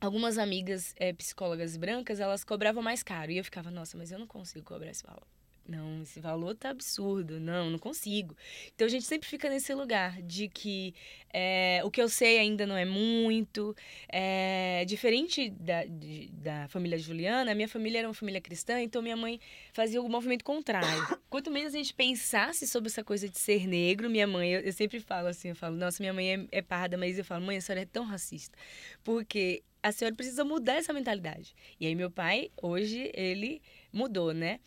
[0.00, 3.30] algumas amigas é, psicólogas brancas, elas cobravam mais caro.
[3.30, 5.26] E eu ficava, nossa, mas eu não consigo cobrar esse valor.
[5.68, 7.38] Não, esse valor tá absurdo.
[7.38, 8.36] Não, não consigo.
[8.74, 10.94] Então a gente sempre fica nesse lugar de que
[11.32, 13.74] é, o que eu sei ainda não é muito.
[14.08, 19.00] É, diferente da, de- da família Juliana, a minha família era uma família cristã, então
[19.00, 19.38] minha mãe
[19.72, 20.88] fazia o movimento contrário.
[21.30, 24.72] Quanto menos a gente pensasse sobre essa coisa de ser negro, minha mãe, eu, eu
[24.72, 27.56] sempre falo assim, eu falo, nossa, minha mãe é, é parda, mas eu falo, mãe,
[27.56, 28.58] a senhora é tão racista.
[29.04, 31.54] Porque a senhora precisa mudar essa mentalidade.
[31.78, 34.60] E aí meu pai, hoje, ele mudou, né?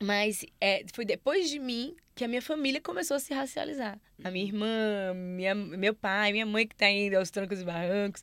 [0.00, 3.98] Mas é, foi depois de mim que a minha família começou a se racializar.
[4.22, 8.22] A minha irmã, minha, meu pai, minha mãe que tá indo aos trancos e barrancos.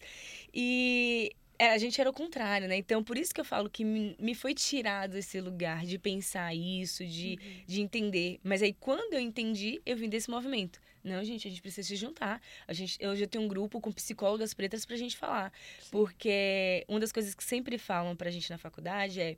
[0.53, 2.77] E é, a gente era o contrário, né?
[2.77, 7.05] Então, por isso que eu falo que me, foi tirado esse lugar de pensar isso,
[7.05, 8.39] de, de entender.
[8.43, 10.81] Mas aí, quando eu entendi, eu vim desse movimento.
[11.03, 12.41] Não, gente, a gente precisa se juntar.
[12.67, 15.53] A gente, eu já tenho um grupo com psicólogas pretas pra gente falar.
[15.91, 19.37] Porque uma das coisas que sempre falam pra gente na faculdade é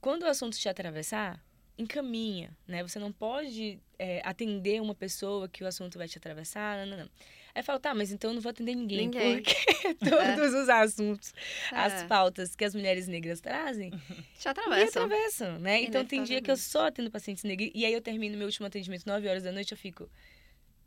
[0.00, 1.40] quando o assunto te atravessar,
[1.78, 2.82] encaminha, né?
[2.82, 7.04] Você não pode é, atender uma pessoa que o assunto vai te atravessar, não, não,
[7.04, 7.10] não.
[7.54, 9.42] Aí fala, tá, mas então eu não vou atender ninguém, Ninguém.
[9.42, 9.54] porque
[9.98, 11.32] todos os assuntos,
[11.72, 13.90] as É, pautas que as mulheres negras trazem,
[14.38, 15.04] te me atravessam.
[15.04, 15.82] atravessam, né?
[15.82, 18.66] Então tem dia que eu só atendo pacientes negros, e aí eu termino meu último
[18.66, 20.08] atendimento 9 horas da noite, eu fico...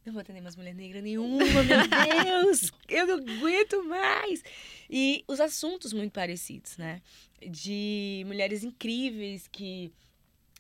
[0.06, 2.72] Não vou atender mais mulher negra nenhuma, meu Deus!
[2.90, 4.42] Eu não aguento mais!
[4.90, 7.02] E os assuntos muito parecidos, né?
[7.48, 9.92] De mulheres incríveis que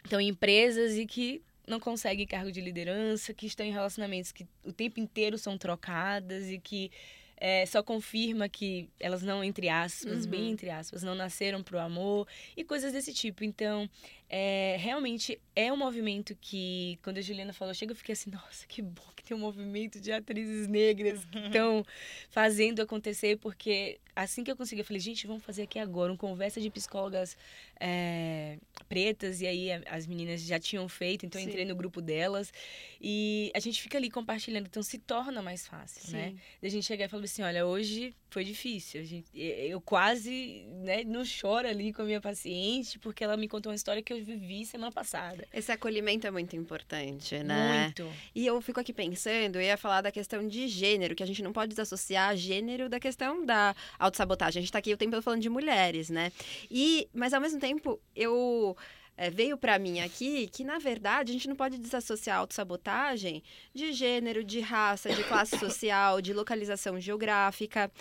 [0.04, 4.46] estão em empresas e que não conseguem cargo de liderança, que estão em relacionamentos que
[4.64, 6.92] o tempo inteiro são trocadas e que
[7.38, 10.50] é, só confirma que elas não, entre aspas, bem Uhum.
[10.50, 13.44] entre aspas, não nasceram pro amor e coisas desse tipo.
[13.44, 13.90] Então,
[14.34, 18.66] é, realmente é um movimento que, quando a Juliana falou, chega, eu fiquei assim, nossa,
[18.66, 21.86] que bom que tem um movimento de atrizes negras que estão
[22.30, 26.18] fazendo acontecer, porque assim que eu consegui, eu falei, gente, vamos fazer aqui agora uma
[26.18, 27.36] conversa de psicólogas
[27.78, 31.50] é, pretas, e aí as meninas já tinham feito, então eu Sim.
[31.50, 32.54] entrei no grupo delas,
[33.02, 36.30] e a gente fica ali compartilhando, então se torna mais fácil, né?
[36.30, 36.40] Sim.
[36.62, 39.02] Da gente chegar e falar assim, olha, hoje foi difícil.
[39.02, 43.48] A gente, eu quase né, não choro ali com a minha paciente, porque ela me
[43.48, 45.48] contou uma história que eu vivi semana passada.
[45.54, 47.86] Esse acolhimento é muito importante, né?
[47.86, 48.12] Muito.
[48.34, 51.42] E eu fico aqui pensando, eu ia falar da questão de gênero, que a gente
[51.42, 54.60] não pode desassociar gênero da questão da autossabotagem.
[54.60, 56.32] A gente tá aqui o tempo todo falando de mulheres, né?
[56.70, 58.76] E, mas ao mesmo tempo, eu
[59.18, 63.44] é, veio para mim aqui que, na verdade, a gente não pode desassociar a autossabotagem
[63.74, 67.92] de gênero, de raça, de classe social, de localização geográfica.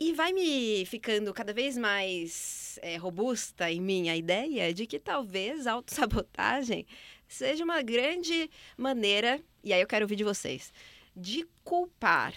[0.00, 4.98] E vai me ficando cada vez mais é, robusta em mim a ideia de que
[4.98, 6.86] talvez autossabotagem
[7.26, 10.72] seja uma grande maneira, e aí eu quero ouvir de vocês,
[11.16, 12.32] de culpar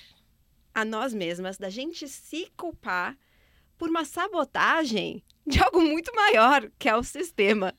[0.74, 3.15] a nós mesmas, da gente se culpar
[3.78, 7.76] por uma sabotagem de algo muito maior, que é o sistema.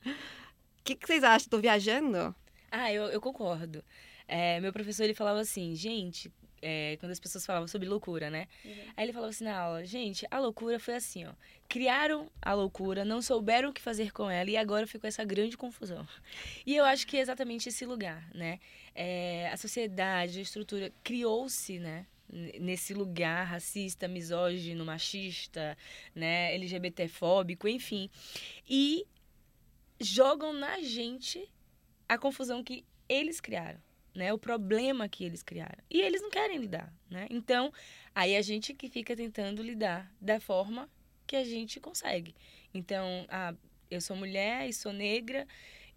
[0.79, 1.49] O que, que vocês acham?
[1.49, 2.33] Tô viajando?
[2.71, 3.83] Ah, eu, eu concordo.
[4.27, 6.31] É, meu professor, ele falava assim, gente...
[6.63, 8.47] é, quando as pessoas falavam sobre loucura, né?
[8.95, 11.33] Aí ele falava assim na aula, gente, a loucura foi assim, ó.
[11.67, 15.57] Criaram a loucura, não souberam o que fazer com ela e agora ficou essa grande
[15.57, 16.07] confusão.
[16.65, 18.59] E eu acho que é exatamente esse lugar, né?
[18.95, 22.05] É, a sociedade, a estrutura criou-se, né?
[22.29, 25.77] Nesse lugar racista, misógino, machista,
[26.15, 26.55] né?
[26.55, 28.09] LGBTfóbico, enfim.
[28.67, 29.05] E
[29.99, 31.47] jogam na gente
[32.07, 33.79] a confusão que eles criaram,
[34.15, 34.31] né?
[34.33, 35.83] O problema que eles criaram.
[35.89, 37.27] E eles não querem lidar, né?
[37.29, 37.71] Então,
[38.13, 40.89] aí a gente que fica tentando lidar da forma
[41.25, 42.35] que a gente consegue.
[42.73, 43.53] Então, ah,
[43.89, 45.47] eu sou mulher e sou negra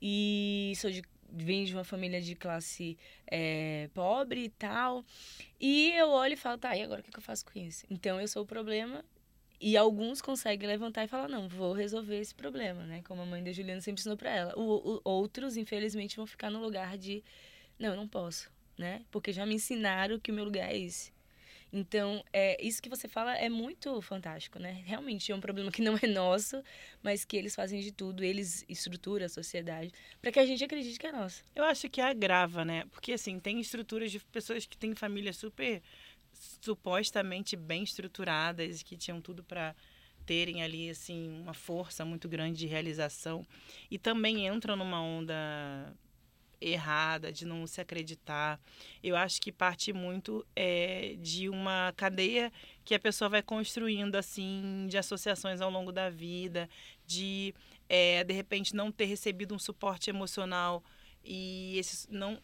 [0.00, 5.04] e sou de venho de uma família de classe é, pobre e tal.
[5.60, 7.86] E eu olho e falo, tá, e agora o que eu faço com isso?
[7.90, 9.04] Então eu sou o problema
[9.60, 13.02] e alguns conseguem levantar e falar, não, vou resolver esse problema, né?
[13.04, 14.54] Como a mãe da Juliana sempre ensinou pra ela.
[14.56, 17.24] O, o- outros, infelizmente, vão ficar no lugar de,
[17.78, 19.04] não, eu não posso, né?
[19.10, 21.14] Porque já me ensinaram que o meu lugar é esse.
[21.72, 24.82] Então, é, isso que você fala é muito fantástico, né?
[24.86, 26.62] Realmente é um problema que não é nosso,
[27.02, 30.98] mas que eles fazem de tudo, eles estruturam a sociedade, para que a gente acredite
[30.98, 31.44] que é nosso.
[31.54, 32.84] Eu acho que agrava, né?
[32.90, 35.82] Porque, assim, tem estruturas de pessoas que têm famílias super
[36.60, 39.74] supostamente bem estruturadas, que tinham tudo para
[40.26, 43.46] terem ali, assim, uma força muito grande de realização.
[43.90, 45.94] E também entram numa onda
[46.60, 48.60] errada, de não se acreditar.
[49.02, 52.52] Eu acho que parte muito é, de uma cadeia
[52.84, 56.68] que a pessoa vai construindo, assim, de associações ao longo da vida,
[57.06, 57.54] de,
[57.88, 60.82] é, de repente, não ter recebido um suporte emocional
[61.24, 62.40] e esse não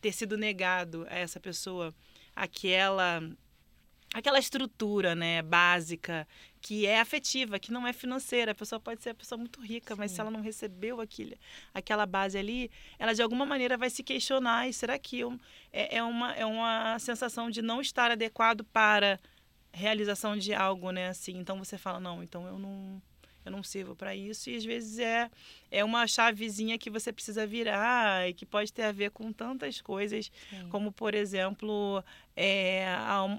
[0.00, 1.92] ter sido negado a essa pessoa
[2.34, 3.20] aquela
[4.14, 6.26] aquela estrutura né básica
[6.66, 9.94] que é afetiva que não é financeira a pessoa pode ser a pessoa muito rica
[9.94, 10.22] mas se Sim.
[10.22, 11.36] ela não recebeu aquilo
[11.72, 15.38] aquela base ali ela de alguma maneira vai se questionar e será que eu,
[15.72, 19.20] é, é uma é uma sensação de não estar adequado para
[19.72, 23.00] realização de algo né assim então você fala não então eu não
[23.46, 25.30] eu não sirvo para isso e às vezes é
[25.70, 29.80] é uma chavezinha que você precisa virar e que pode ter a ver com tantas
[29.80, 30.68] coisas Sim.
[30.68, 32.02] como por exemplo
[32.36, 32.86] é,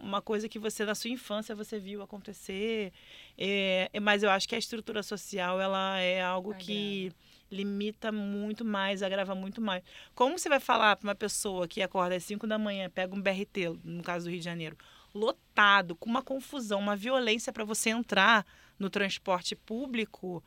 [0.02, 2.94] uma coisa que você na sua infância você viu acontecer
[3.38, 7.12] é, é, mas eu acho que a estrutura social ela é algo que
[7.52, 9.84] limita muito mais agrava muito mais
[10.16, 13.22] como você vai falar para uma pessoa que acorda às 5 da manhã pega um
[13.22, 14.78] BRT no caso do Rio de Janeiro
[15.14, 18.46] lotado com uma confusão uma violência para você entrar
[18.80, 20.44] no transporte público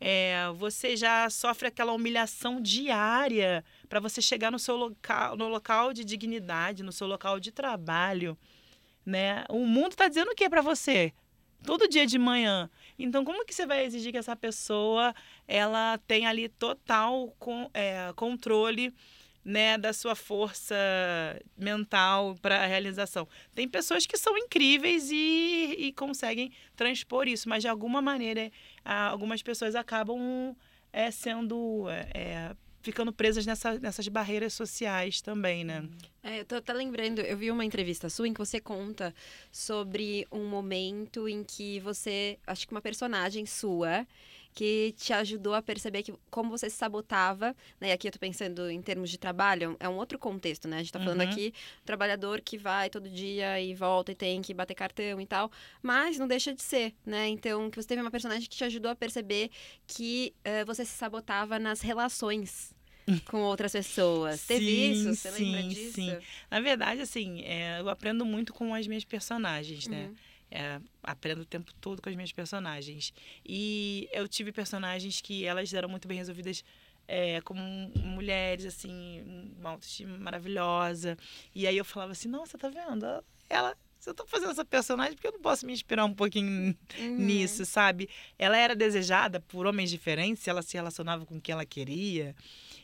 [0.00, 5.92] é, você já sofre aquela humilhação diária para você chegar no seu local, no local
[5.92, 8.36] de dignidade, no seu local de trabalho,
[9.04, 9.44] né?
[9.48, 11.12] O mundo está dizendo o que para você?
[11.64, 12.68] Todo dia de manhã.
[12.98, 15.14] Então, como que você vai exigir que essa pessoa
[15.48, 18.92] ela tenha ali total com, é, controle
[19.44, 20.74] né, da sua força
[21.56, 23.28] mental para a realização?
[23.54, 28.50] Tem pessoas que são incríveis e, e conseguem transpor isso, mas de alguma maneira
[28.84, 30.56] algumas pessoas acabam
[30.92, 35.88] é, sendo é, é, ficando presas nessa, nessas barreiras sociais também, né?
[36.22, 39.14] É, eu tô até lembrando, eu vi uma entrevista sua em que você conta
[39.50, 44.06] sobre um momento em que você, acho que uma personagem sua,
[44.54, 47.88] que te ajudou a perceber que como você se sabotava, né?
[47.88, 50.76] E aqui eu tô pensando em termos de trabalho, é um outro contexto, né?
[50.76, 51.28] A gente tá falando Uhum.
[51.28, 51.52] aqui
[51.84, 55.50] trabalhador que vai todo dia e volta e tem que bater cartão e tal,
[55.82, 57.28] mas não deixa de ser, né?
[57.28, 59.50] Então, que você teve uma personagem que te ajudou a perceber
[59.86, 62.72] que eh, você se sabotava nas relações
[63.26, 64.46] com outras pessoas.
[64.46, 65.14] Teve Sim, isso?
[65.16, 65.92] Você lembra sim, disso?
[65.94, 66.18] sim.
[66.50, 70.06] Na verdade, assim, é, eu aprendo muito com as minhas personagens, né?
[70.06, 70.14] Uhum.
[70.50, 73.12] É, aprendo o tempo todo com as minhas personagens.
[73.44, 76.62] E eu tive personagens que elas eram muito bem resolvidas
[77.08, 77.60] é, como
[77.96, 79.22] mulheres, assim,
[79.58, 81.16] uma autoestima maravilhosa.
[81.54, 83.06] E aí eu falava assim, nossa, tá vendo?
[83.48, 83.76] Ela.
[84.06, 87.16] Eu tô fazendo essa personagem porque eu não posso me inspirar um pouquinho Uhum.
[87.16, 88.06] nisso, sabe?
[88.38, 92.36] Ela era desejada por homens diferentes, ela se relacionava com quem ela queria.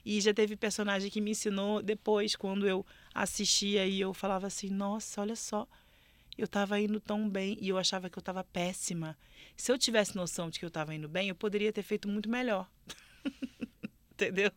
[0.03, 4.70] E já teve personagem que me ensinou depois, quando eu assistia e eu falava assim:
[4.70, 5.68] nossa, olha só,
[6.40, 9.16] eu tava indo tão bem e eu achava que eu tava péssima.
[9.57, 12.31] Se eu tivesse noção de que eu tava indo bem, eu poderia ter feito muito
[12.31, 12.66] melhor.
[14.12, 14.50] Entendeu?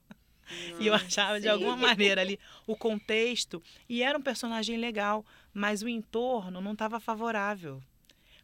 [0.80, 1.50] E eu achava de Sim.
[1.50, 3.62] alguma maneira ali o contexto.
[3.90, 7.84] E era um personagem legal, mas o entorno não estava favorável.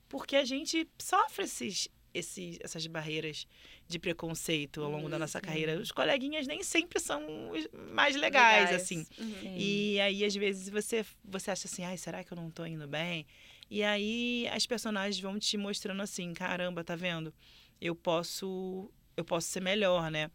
[0.10, 3.48] Porque a gente sofre esses, esses, essas barreiras
[3.88, 5.42] de preconceito ao longo da nossa Uhum.
[5.44, 5.80] carreira.
[5.80, 9.06] Os coleguinhas nem sempre são os mais legais, assim.
[9.18, 9.54] Uhum.
[9.58, 12.88] E aí, às vezes, você, você acha assim, ai, será que eu não tô indo
[12.88, 13.26] bem?
[13.70, 17.34] E aí as personagens vão te mostrando assim, caramba, tá vendo?
[17.80, 18.92] Eu posso.
[19.16, 20.32] Eu posso ser melhor, né?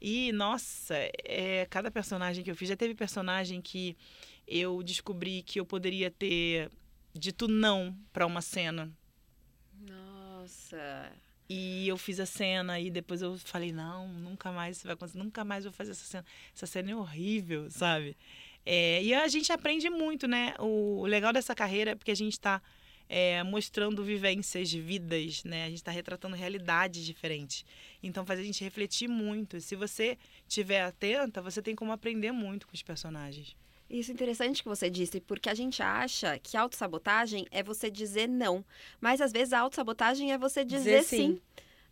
[0.00, 3.96] E, nossa, é, cada personagem que eu fiz, já teve personagem que
[4.46, 6.68] eu descobri que eu poderia ter
[7.14, 8.92] dito não pra uma cena.
[11.48, 15.18] E eu fiz a cena e depois eu falei, não, nunca mais isso vai acontecer,
[15.18, 16.24] nunca mais vou fazer essa cena.
[16.54, 18.16] Essa cena é horrível, sabe?
[18.64, 20.54] É, e a gente aprende muito, né?
[20.58, 22.62] O, o legal dessa carreira é porque a gente está
[23.46, 25.64] mostrando vivências, vidas, né?
[25.64, 27.64] A gente está retratando realidades diferentes.
[28.02, 29.60] Então faz a gente refletir muito.
[29.60, 33.54] Se você estiver atenta, você tem como aprender muito com os personagens.
[33.88, 38.28] Isso é interessante que você disse, porque a gente acha que autossabotagem é você dizer
[38.28, 38.64] não.
[39.00, 41.16] Mas às vezes a autossabotagem é você dizer, Dizer sim.
[41.34, 41.40] sim.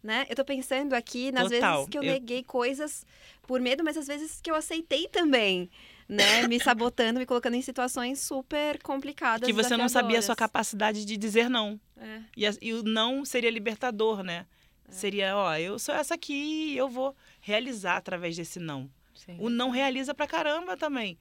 [0.02, 0.26] Né?
[0.28, 1.76] Eu tô pensando aqui nas Total.
[1.76, 3.07] vezes que eu, Eu- neguei coisas
[3.42, 5.70] por medo, mas às vezes que eu aceitei também,
[6.09, 6.48] né?
[6.48, 9.46] Me sabotando, me colocando em situações super complicadas.
[9.46, 11.78] que você não sabia a sua capacidade de dizer não.
[11.96, 12.20] É.
[12.37, 14.44] E, a- e o não seria libertador, né?
[14.88, 16.35] Seria, ó, eu sou essa aqui
[16.72, 18.90] e eu vou realizar através desse não.
[19.14, 19.37] Sim.
[19.38, 21.16] O não realiza pra caramba também.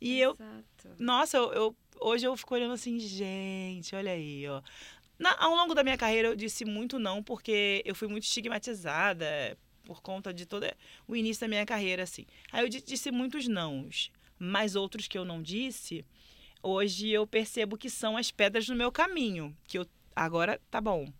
[0.00, 1.02] E eu, Exato.
[1.02, 4.62] nossa, eu, eu- hoje eu fico olhando assim, gente, olha aí, ó.
[5.18, 9.56] Na- ao longo da minha carreira eu disse muito não, porque eu fui muito estigmatizada
[9.84, 10.66] por conta de todo
[11.06, 12.26] o início da minha carreira, assim.
[12.52, 16.04] Aí eu di- disse muitos nãos, mas outros que eu não disse,
[16.62, 21.10] hoje eu percebo que são as pedras no meu caminho, que eu agora tá bom.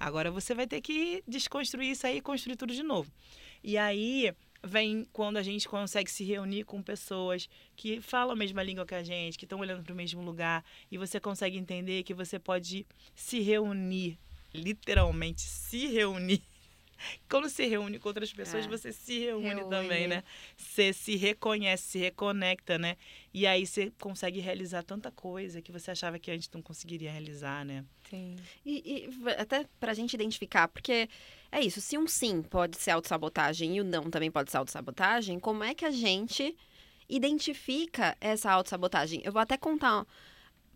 [0.00, 3.10] Agora você vai ter que desconstruir isso aí e construir tudo de novo.
[3.62, 8.62] E aí vem quando a gente consegue se reunir com pessoas que falam a mesma
[8.62, 12.02] língua que a gente, que estão olhando para o mesmo lugar, e você consegue entender
[12.02, 14.18] que você pode se reunir,
[14.52, 16.42] literalmente se reunir.
[17.28, 18.68] Quando se reúne com outras pessoas, É.
[18.68, 19.68] você se reúne, Reúne.
[19.68, 20.22] também, né?
[20.56, 22.96] Você se reconhece, se reconecta, né?
[23.32, 27.64] E aí você consegue realizar tanta coisa que você achava que antes não conseguiria realizar,
[27.64, 27.84] né?
[28.08, 28.36] Sim.
[28.64, 31.08] E, e até pra gente identificar, porque
[31.54, 35.38] é isso, se um sim pode ser autossabotagem e o não também pode ser autossabotagem,
[35.38, 36.56] como é que a gente
[37.08, 39.22] identifica essa autossabotagem?
[39.24, 40.04] Eu vou até contar.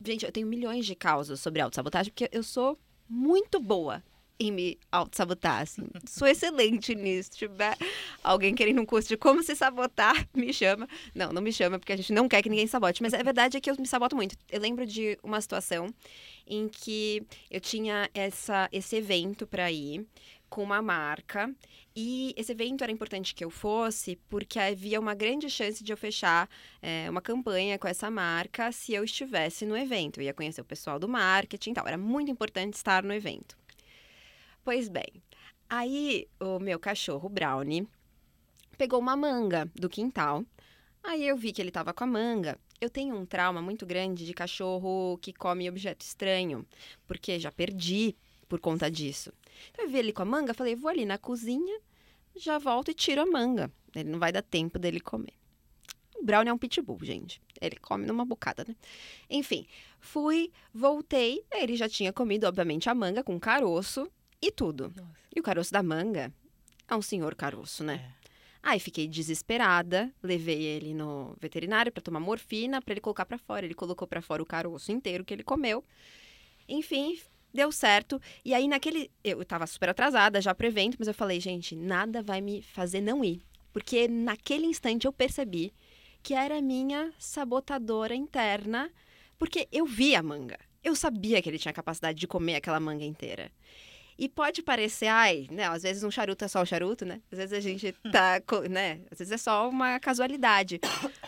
[0.05, 4.05] Gente, eu tenho milhões de causas sobre autossabotagem, porque eu sou muito boa
[4.39, 5.83] em me autossabotar, assim.
[6.07, 7.31] Sou excelente nisso.
[7.33, 7.77] Se tiver
[8.23, 10.89] alguém querendo um curso de como se sabotar, me chama.
[11.15, 13.03] Não, não me chama, porque a gente não quer que ninguém sabote.
[13.03, 14.37] Mas a verdade é que eu me saboto muito.
[14.49, 15.93] Eu lembro de uma situação
[16.47, 20.07] em que eu tinha essa, esse evento para ir
[20.49, 21.55] com uma marca
[21.95, 25.97] e esse evento era importante que eu fosse porque havia uma grande chance de eu
[25.97, 26.49] fechar
[26.81, 30.21] é, uma campanha com essa marca se eu estivesse no evento.
[30.21, 31.87] Eu ia conhecer o pessoal do marketing e tal.
[31.87, 33.57] Era muito importante estar no evento.
[34.65, 35.23] Pois bem,
[35.69, 37.89] aí o meu cachorro Brownie
[38.77, 40.45] pegou uma manga do quintal.
[41.03, 42.59] Aí eu vi que ele tava com a manga.
[42.81, 46.65] Eu tenho um trauma muito grande de cachorro que come objeto estranho,
[47.07, 48.15] porque já perdi
[48.49, 49.33] por conta disso.
[49.71, 51.81] Então eu vi ele com a manga, falei, vou ali na cozinha,
[52.37, 53.71] já volto e tiro a manga.
[53.95, 55.35] Ele não vai dar tempo dele comer.
[56.17, 57.41] O Brownie é um pitbull, gente.
[57.61, 58.75] Ele come numa bocada, né?
[59.31, 59.67] Enfim,
[60.01, 64.11] fui, voltei, ele já tinha comido, obviamente, a manga com caroço
[64.43, 64.93] e tudo.
[64.97, 65.19] Nossa.
[65.35, 66.33] E o caroço da manga
[66.89, 68.15] é um senhor caroço, né?
[68.15, 68.19] É.
[68.63, 73.65] Aí fiquei desesperada, levei ele no veterinário para tomar morfina para ele colocar para fora.
[73.65, 75.85] Ele colocou para fora o caroço inteiro que ele comeu.
[76.69, 77.19] Enfim,
[77.53, 78.21] deu certo.
[78.45, 79.11] E aí, naquele.
[79.23, 83.01] Eu tava super atrasada já pro evento, mas eu falei, gente, nada vai me fazer
[83.01, 83.43] não ir.
[83.73, 85.73] Porque naquele instante eu percebi
[86.23, 88.91] que era minha sabotadora interna,
[89.39, 90.59] porque eu vi a manga.
[90.83, 93.51] Eu sabia que ele tinha capacidade de comer aquela manga inteira.
[94.19, 95.69] E pode parecer, ai, né?
[95.69, 97.21] Às vezes um charuto é só o charuto, né?
[97.31, 99.01] Às vezes a gente tá, né?
[99.11, 100.81] Às vezes é só uma casualidade.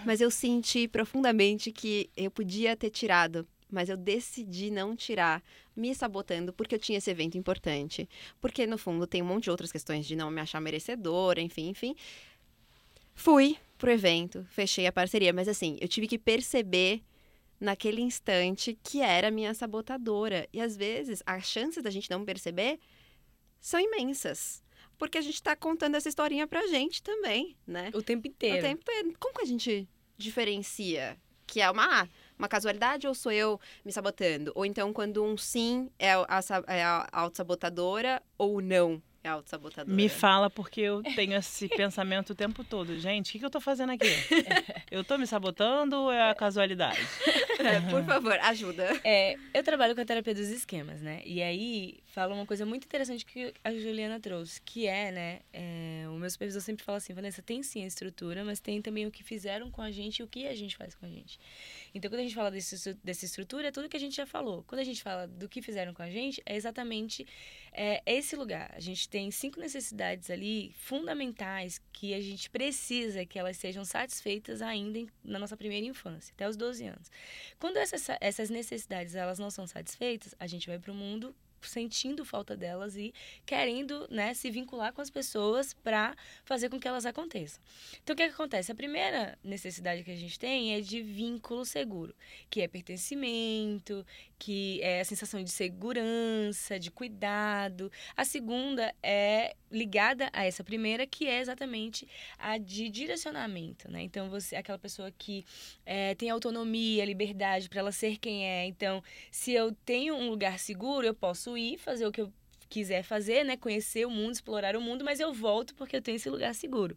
[0.04, 5.42] Mas eu senti profundamente que eu podia ter tirado, mas eu decidi não tirar,
[5.76, 8.08] me sabotando porque eu tinha esse evento importante.
[8.40, 11.68] Porque no fundo tem um monte de outras questões de não me achar merecedora, enfim,
[11.68, 11.94] enfim.
[13.14, 17.02] Fui pro evento, fechei a parceria, mas assim, eu tive que perceber
[17.58, 20.48] naquele instante que era minha sabotadora.
[20.52, 22.80] E às vezes as chances da gente não perceber
[23.60, 24.62] são imensas.
[24.98, 27.90] Porque a gente está contando essa historinha pra gente também, né?
[27.94, 28.58] O tempo inteiro.
[28.58, 29.14] O tempo inteiro.
[29.18, 32.08] Como que a gente diferencia que é uma,
[32.40, 34.50] uma casualidade ou sou eu me sabotando?
[34.54, 39.94] Ou então quando um sim é a, é a autossabotadora ou não é autossabotadora.
[39.94, 42.98] Me fala porque eu tenho esse pensamento o tempo todo.
[42.98, 44.08] Gente, o que, que eu tô fazendo aqui?
[44.90, 46.98] eu tô me sabotando ou é a casualidade?
[47.90, 48.98] Por favor, ajuda.
[49.04, 51.20] É, eu trabalho com a terapia dos esquemas, né?
[51.26, 55.40] E aí fala uma coisa muito interessante que a Juliana trouxe, que é, né?
[55.52, 59.06] É, o meu supervisor sempre fala assim, Vanessa, tem sim a estrutura, mas tem também
[59.06, 61.38] o que fizeram com a gente e o que a gente faz com a gente.
[61.94, 64.64] Então, quando a gente fala desse, dessa estrutura, é tudo que a gente já falou.
[64.66, 67.24] Quando a gente fala do que fizeram com a gente, é exatamente
[67.72, 68.72] é, esse lugar.
[68.74, 74.62] A gente tem cinco necessidades ali fundamentais que a gente precisa que elas sejam satisfeitas
[74.62, 77.10] ainda em, na nossa primeira infância, até os 12 anos.
[77.58, 81.32] Quando essas, essas necessidades elas não são satisfeitas, a gente vai para o mundo
[81.62, 83.12] sentindo falta delas e
[83.44, 87.60] querendo né, se vincular com as pessoas para fazer com que elas aconteçam.
[88.02, 88.72] Então, o que, é que acontece?
[88.72, 92.14] A primeira necessidade que a gente tem é de vínculo seguro,
[92.48, 94.04] que é pertencimento,
[94.38, 97.92] que é a sensação de segurança, de cuidado.
[98.16, 102.08] A segunda é ligada a essa primeira, que é exatamente
[102.38, 104.02] a de direcionamento, né?
[104.02, 105.44] Então, você aquela pessoa que
[105.84, 108.66] é, tem autonomia, liberdade para ela ser quem é.
[108.66, 112.32] Então, se eu tenho um lugar seguro, eu posso ir fazer o que eu
[112.68, 113.56] quiser fazer, né?
[113.56, 116.96] Conhecer o mundo, explorar o mundo, mas eu volto porque eu tenho esse lugar seguro.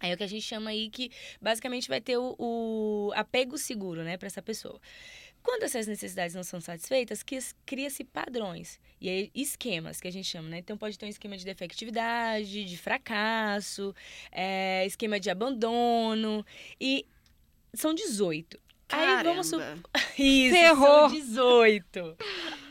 [0.00, 1.10] É o que a gente chama aí que
[1.40, 4.80] basicamente vai ter o, o apego seguro, né, para essa pessoa.
[5.42, 7.22] Quando essas necessidades não são satisfeitas,
[7.66, 10.58] cria-se padrões e aí, esquemas que a gente chama, né?
[10.58, 13.94] Então pode ter um esquema de defectividade, de fracasso,
[14.32, 16.44] é, esquema de abandono
[16.80, 17.06] e
[17.74, 18.58] são 18.
[18.88, 19.18] Caramba.
[19.18, 19.78] Aí vamos supor.
[20.18, 22.16] Isso, são 18.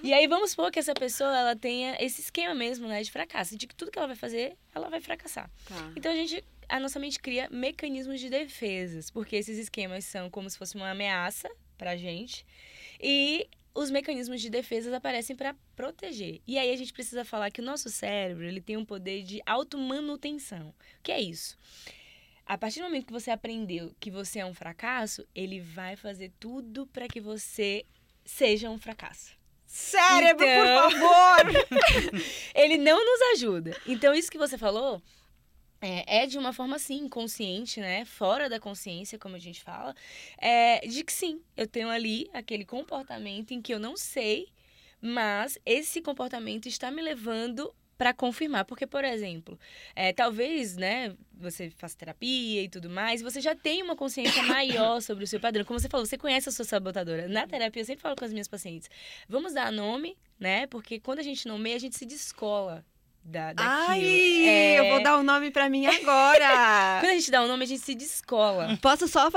[0.04, 3.58] e aí vamos supor que essa pessoa ela tenha esse esquema mesmo, né, de fracasso,
[3.58, 5.50] de que tudo que ela vai fazer, ela vai fracassar.
[5.66, 5.92] Tá.
[5.96, 10.50] Então a gente a nossa mente cria mecanismos de defesas, porque esses esquemas são como
[10.50, 12.46] se fosse uma ameaça pra gente.
[13.02, 16.42] E os mecanismos de defesa aparecem para proteger.
[16.48, 19.42] E aí a gente precisa falar que o nosso cérebro, ele tem um poder de
[19.46, 20.70] automanutenção.
[20.70, 21.58] O que é isso?
[22.46, 26.32] A partir do momento que você aprendeu que você é um fracasso, ele vai fazer
[26.40, 27.86] tudo para que você
[28.26, 29.32] seja um fracasso.
[29.66, 32.22] Cérebro, Então- por favor!
[32.54, 33.76] ele não nos ajuda.
[33.88, 35.02] Então, isso que você falou
[35.82, 38.06] é, é de uma forma, sim, consciente, né?
[38.06, 39.96] Fora da consciência, como a gente fala.
[40.38, 44.48] É, de que sim, eu tenho ali aquele comportamento em que eu não sei,
[45.02, 48.66] mas esse comportamento está me levando para confirmar.
[48.66, 49.60] Porque, por exemplo,
[49.96, 55.02] é, talvez, né, você faça terapia e tudo mais, você já tem uma consciência maior
[55.02, 55.66] sobre o seu padrão.
[55.66, 57.28] Como você falou, você conhece a sua sabotadora.
[57.28, 58.90] Na terapia, eu sempre falo com as minhas pacientes,
[59.28, 60.68] vamos dar nome, né?
[60.68, 62.86] Porque quando a gente nomeia, a gente se descola
[63.26, 63.70] da, daquilo.
[63.90, 67.00] Ai, É, eu vou dar o nome pra mim agora.
[67.02, 68.78] Quando a gente dá um nome, a gente se descola.
[68.82, 69.30] Posso só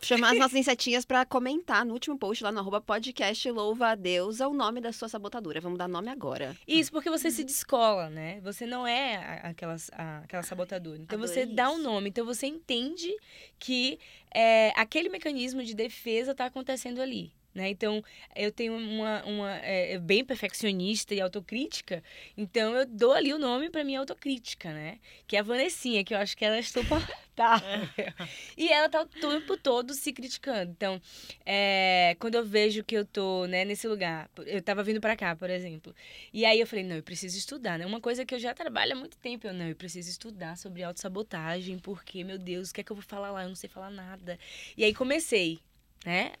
[0.00, 3.94] chamar as nossas insetinhas pra comentar no último post lá no arroba podcast Louva a
[3.94, 5.60] Deusa o nome da sua sabotadora.
[5.60, 6.56] Vamos dar nome agora.
[6.66, 8.40] Isso, porque você se descola, né?
[8.42, 10.98] Você não é a- aquela, a- aquela sabotadora.
[11.00, 11.82] Então você Adorei dá um isso.
[11.82, 12.08] nome.
[12.08, 13.14] Então você entende
[13.58, 13.98] que
[14.34, 17.30] é, aquele mecanismo de defesa está acontecendo ali.
[17.54, 17.70] Né?
[17.70, 18.02] Então,
[18.34, 22.02] eu tenho uma, uma é, bem perfeccionista e autocrítica,
[22.36, 24.98] então eu dou ali o nome para minha autocrítica, né?
[25.24, 27.68] Que é a Vanessinha, que eu acho que ela é insuportável.
[28.58, 30.72] e ela tá o tempo todo se criticando.
[30.72, 31.00] Então,
[31.46, 35.36] é, quando eu vejo que eu tô né, nesse lugar, eu tava vindo para cá,
[35.36, 35.94] por exemplo,
[36.32, 37.86] e aí eu falei, não, eu preciso estudar, né?
[37.86, 40.82] Uma coisa que eu já trabalho há muito tempo, eu não, eu preciso estudar sobre
[40.82, 43.44] autossabotagem, porque, meu Deus, o que é que eu vou falar lá?
[43.44, 44.36] Eu não sei falar nada.
[44.76, 45.60] E aí comecei,
[46.04, 46.32] né?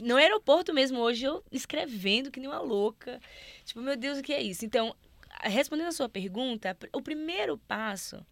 [0.00, 3.20] No aeroporto mesmo, hoje, eu escrevendo que nem uma louca.
[3.64, 4.64] Tipo, meu Deus, o que é isso?
[4.64, 4.94] Então,
[5.42, 8.24] respondendo a sua pergunta, o primeiro passo,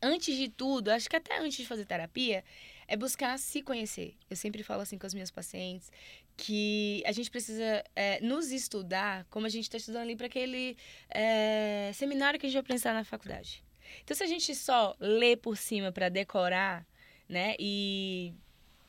[0.00, 2.44] antes de tudo, acho que até antes de fazer terapia,
[2.86, 4.14] é buscar se conhecer.
[4.28, 5.90] Eu sempre falo assim com as minhas pacientes
[6.36, 10.76] que a gente precisa é, nos estudar como a gente está estudando ali para aquele
[11.08, 13.64] é, seminário que a gente vai pensar na faculdade.
[14.02, 16.86] Então, se a gente só lê por cima para decorar,
[17.28, 18.34] né, e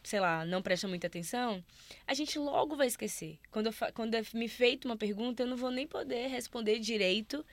[0.08, 1.64] sei lá, não presta muita atenção,
[2.08, 3.40] a gente logo vai esquecer.
[3.52, 7.46] Quando, eu, quando é me feito uma pergunta, eu não vou nem poder responder direito,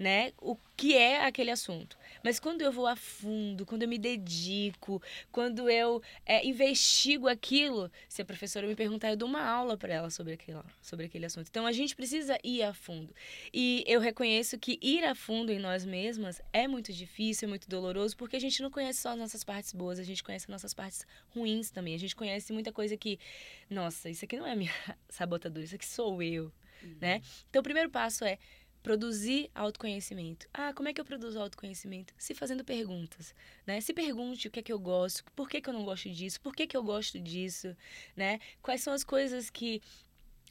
[0.00, 1.94] né, o que é aquele assunto.
[2.24, 7.92] Mas quando eu vou a fundo, quando eu me dedico, quando eu é, investigo aquilo,
[8.08, 11.26] se a professora me perguntar, eu dou uma aula para ela sobre aquele, sobre aquele
[11.26, 11.48] assunto.
[11.50, 13.14] Então a gente precisa ir a fundo.
[13.52, 17.68] E eu reconheço que ir a fundo em nós mesmas é muito difícil, é muito
[17.68, 20.50] doloroso, porque a gente não conhece só as nossas partes boas, a gente conhece as
[20.50, 21.94] nossas partes ruins também.
[21.94, 23.18] A gente conhece muita coisa que,
[23.68, 24.72] nossa, isso aqui não é minha
[25.10, 26.50] sabotadora, isso aqui sou eu.
[26.82, 26.96] Uhum.
[27.00, 27.22] Né?
[27.48, 28.38] Então, o primeiro passo é
[28.82, 30.48] produzir autoconhecimento.
[30.52, 32.14] Ah, como é que eu produzo autoconhecimento?
[32.16, 33.34] Se fazendo perguntas,
[33.66, 33.80] né?
[33.80, 36.40] Se pergunte o que é que eu gosto, por que, que eu não gosto disso,
[36.40, 37.76] por que, que eu gosto disso,
[38.16, 38.40] né?
[38.62, 39.82] Quais são as coisas que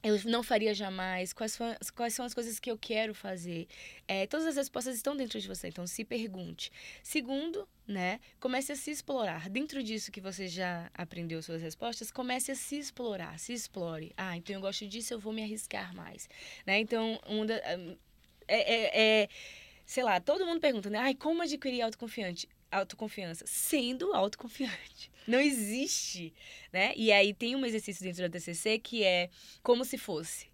[0.01, 1.57] eu não faria jamais, quais,
[1.93, 3.67] quais são as coisas que eu quero fazer.
[4.07, 6.71] É, todas as respostas estão dentro de você, então se pergunte.
[7.03, 9.49] Segundo, né, comece a se explorar.
[9.49, 14.13] Dentro disso que você já aprendeu suas respostas, comece a se explorar, se explore.
[14.15, 16.30] Ah, então eu gosto disso, eu vou me arriscar mais.
[16.65, 16.80] Né?
[16.80, 17.55] Então, um da,
[18.50, 19.30] é, é, é,
[19.86, 21.00] sei lá, todo mundo pergunta, né?
[21.00, 22.47] Ai, como adquirir autoconfiante?
[22.72, 23.45] autoconfiança?
[23.47, 25.12] Sendo autoconfiante.
[25.28, 26.34] Não existe,
[26.72, 26.93] né?
[26.95, 29.30] E aí tem um exercício dentro da TCC que é
[29.62, 30.47] como se fosse.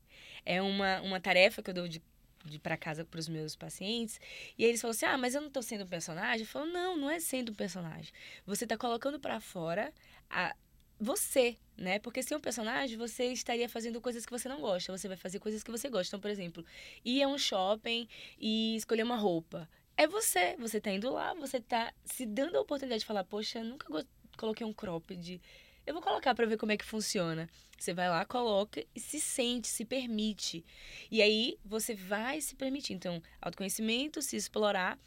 [0.45, 2.01] É uma, uma tarefa que eu dou de
[2.45, 4.19] de para casa para os meus pacientes.
[4.55, 6.41] E aí eles falam assim: "Ah, mas eu não estou sendo um personagem".
[6.41, 8.13] Eu falo: "Não, não é sendo um personagem.
[8.45, 9.91] Você está colocando para fora
[10.29, 10.55] a
[10.99, 11.99] você, né?
[11.99, 14.95] Porque se é um personagem, você estaria fazendo coisas que você não gosta.
[14.95, 16.09] Você vai fazer coisas que você gosta.
[16.09, 16.65] Então, por exemplo,
[17.03, 18.07] ir a um shopping
[18.39, 19.69] e escolher uma roupa.
[19.97, 20.55] É você.
[20.57, 23.87] Você tá indo lá, você tá se dando a oportunidade de falar, poxa, nunca
[24.37, 25.41] coloquei um cropped.
[25.85, 27.47] Eu vou colocar para ver como é que funciona.
[27.77, 30.65] Você vai lá, coloca e se sente, se permite.
[31.11, 32.93] E aí você vai se permitir.
[32.93, 34.97] Então, autoconhecimento, se explorar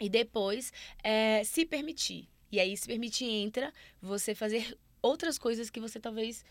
[0.00, 0.72] e depois
[1.02, 2.28] é, se permitir.
[2.52, 6.44] E aí, se permitir, entra você fazer outras coisas que você talvez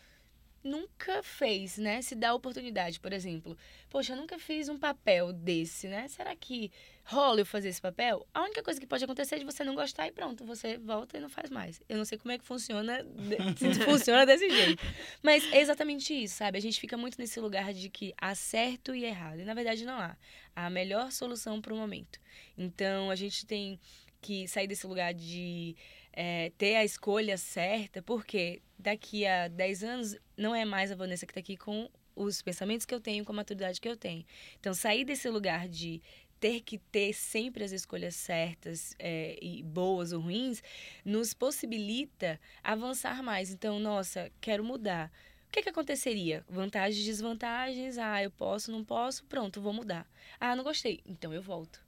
[0.64, 2.02] nunca fez, né?
[2.02, 3.58] Se dá a oportunidade, por exemplo.
[3.90, 6.08] Poxa, eu nunca fiz um papel desse, né?
[6.08, 6.72] Será que
[7.04, 8.26] rola eu fazer esse papel?
[8.34, 11.18] A única coisa que pode acontecer é de você não gostar e pronto, você volta
[11.18, 11.82] e não faz mais.
[11.90, 13.06] Eu não sei como é que funciona,
[13.58, 14.82] se funciona desse jeito.
[15.22, 16.58] Mas é exatamente isso, sabe?
[16.58, 19.40] A gente fica muito nesse lugar de que há certo e errado.
[19.40, 20.16] E na verdade não há.
[20.56, 22.20] Há a melhor solução para o momento.
[22.58, 23.80] Então a gente tem
[24.22, 25.76] que sair desse lugar de
[26.14, 31.26] é, ter a escolha certa, porque daqui a 10 anos não é mais a Vanessa
[31.26, 34.24] que está aqui com os pensamentos que eu tenho, com a maturidade que eu tenho.
[34.60, 36.02] Então, sair desse lugar de
[36.40, 40.62] ter que ter sempre as escolhas certas é, e boas ou ruins
[41.04, 43.50] nos possibilita avançar mais.
[43.50, 45.12] Então, nossa, quero mudar.
[45.48, 46.44] O que, que aconteceria?
[46.50, 47.98] Vantagens desvantagens.
[47.98, 49.24] Ah, eu posso, não posso.
[49.26, 50.08] Pronto, vou mudar.
[50.40, 51.00] Ah, não gostei.
[51.06, 51.83] Então eu volto.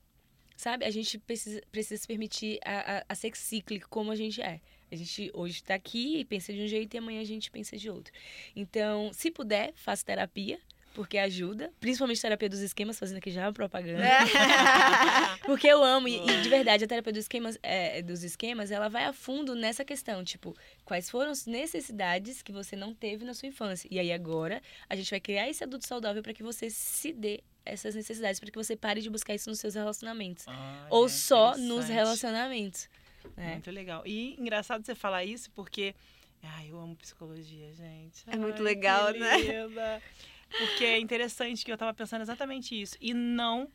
[0.56, 0.86] Sabe?
[0.86, 4.62] A gente precisa, precisa se permitir a, a, a ser cíclico como a gente é.
[4.91, 7.76] A gente hoje está aqui e pensa de um jeito e amanhã a gente pensa
[7.76, 8.14] de outro.
[8.56, 10.60] Então, se puder, faça terapia,
[10.96, 11.72] porque ajuda.
[11.80, 14.02] Principalmente terapia dos esquemas, fazendo aqui já uma propaganda.
[15.46, 16.08] porque eu amo.
[16.08, 19.54] E, e, de verdade, a terapia dos esquemas, é, dos esquemas, ela vai a fundo
[19.54, 20.24] nessa questão.
[20.24, 23.88] Tipo, quais foram as necessidades que você não teve na sua infância?
[23.91, 27.43] E aí agora, a gente vai criar esse adulto saudável para que você se dê
[27.66, 30.48] essas necessidades para que você pare de buscar isso nos seus relacionamentos.
[30.48, 32.88] Ah, ou é só nos relacionamentos.
[33.36, 33.54] Né?
[33.54, 34.04] Muito legal.
[34.06, 35.93] E engraçado você falar isso porque.
[36.41, 38.24] Ai, eu amo psicologia, gente.
[38.28, 40.00] É muito legal, né?
[40.58, 42.95] Porque é interessante que eu estava pensando exatamente isso.
[43.01, 43.72] E não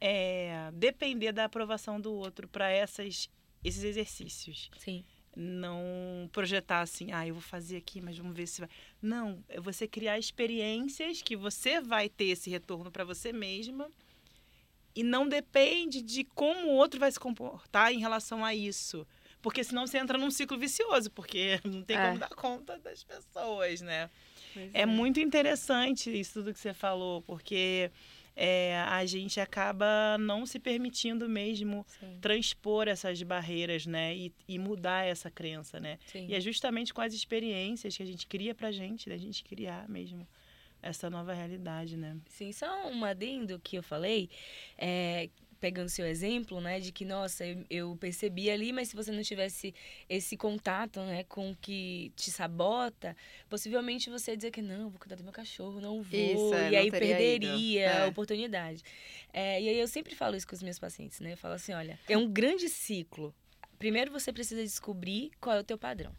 [0.00, 3.28] é, depender da aprovação do outro para esses
[3.64, 4.70] exercícios.
[4.78, 5.04] Sim
[5.36, 8.70] não projetar assim, ah, eu vou fazer aqui, mas vamos ver se vai.
[9.00, 13.90] Não, é você criar experiências que você vai ter esse retorno para você mesma
[14.94, 19.06] e não depende de como o outro vai se comportar em relação a isso.
[19.42, 22.06] Porque senão você entra num ciclo vicioso, porque não tem é.
[22.06, 24.08] como dar conta das pessoas, né?
[24.56, 27.90] É, é muito interessante isso tudo que você falou, porque
[28.36, 32.18] é, a gente acaba não se permitindo mesmo Sim.
[32.20, 34.14] transpor essas barreiras, né?
[34.14, 35.98] E, e mudar essa crença, né?
[36.06, 36.26] Sim.
[36.28, 39.88] E é justamente com as experiências que a gente cria pra gente, da gente criar
[39.88, 40.26] mesmo
[40.82, 42.16] essa nova realidade, né?
[42.28, 44.28] Sim, só um adendo que eu falei,
[44.76, 45.30] é,
[45.64, 49.22] pegando seu exemplo, né, de que, nossa, eu, eu, percebi ali, mas se você não
[49.22, 49.74] tivesse
[50.10, 53.16] esse contato, né, com o que te sabota,
[53.48, 56.70] possivelmente você ia dizer que não, vou cuidar do meu cachorro, não vou, isso, é,
[56.72, 58.02] e aí perderia é.
[58.02, 58.82] a oportunidade.
[59.32, 61.72] É, e aí eu sempre falo isso com os meus pacientes, né, eu falo assim,
[61.72, 63.34] olha, é um grande ciclo.
[63.78, 66.14] Primeiro você precisa descobrir qual é o teu padrão.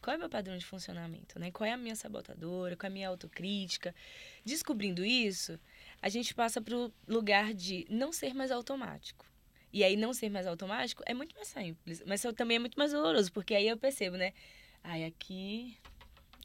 [0.00, 1.50] qual é o meu padrão de funcionamento, né?
[1.50, 3.94] Qual é a minha sabotadora, qual é a minha autocrítica.
[4.42, 5.58] Descobrindo isso,
[6.00, 9.26] a gente passa para o lugar de não ser mais automático.
[9.72, 12.92] E aí, não ser mais automático é muito mais simples, mas também é muito mais
[12.92, 14.32] doloroso, porque aí eu percebo, né?
[14.82, 15.76] Ai, aqui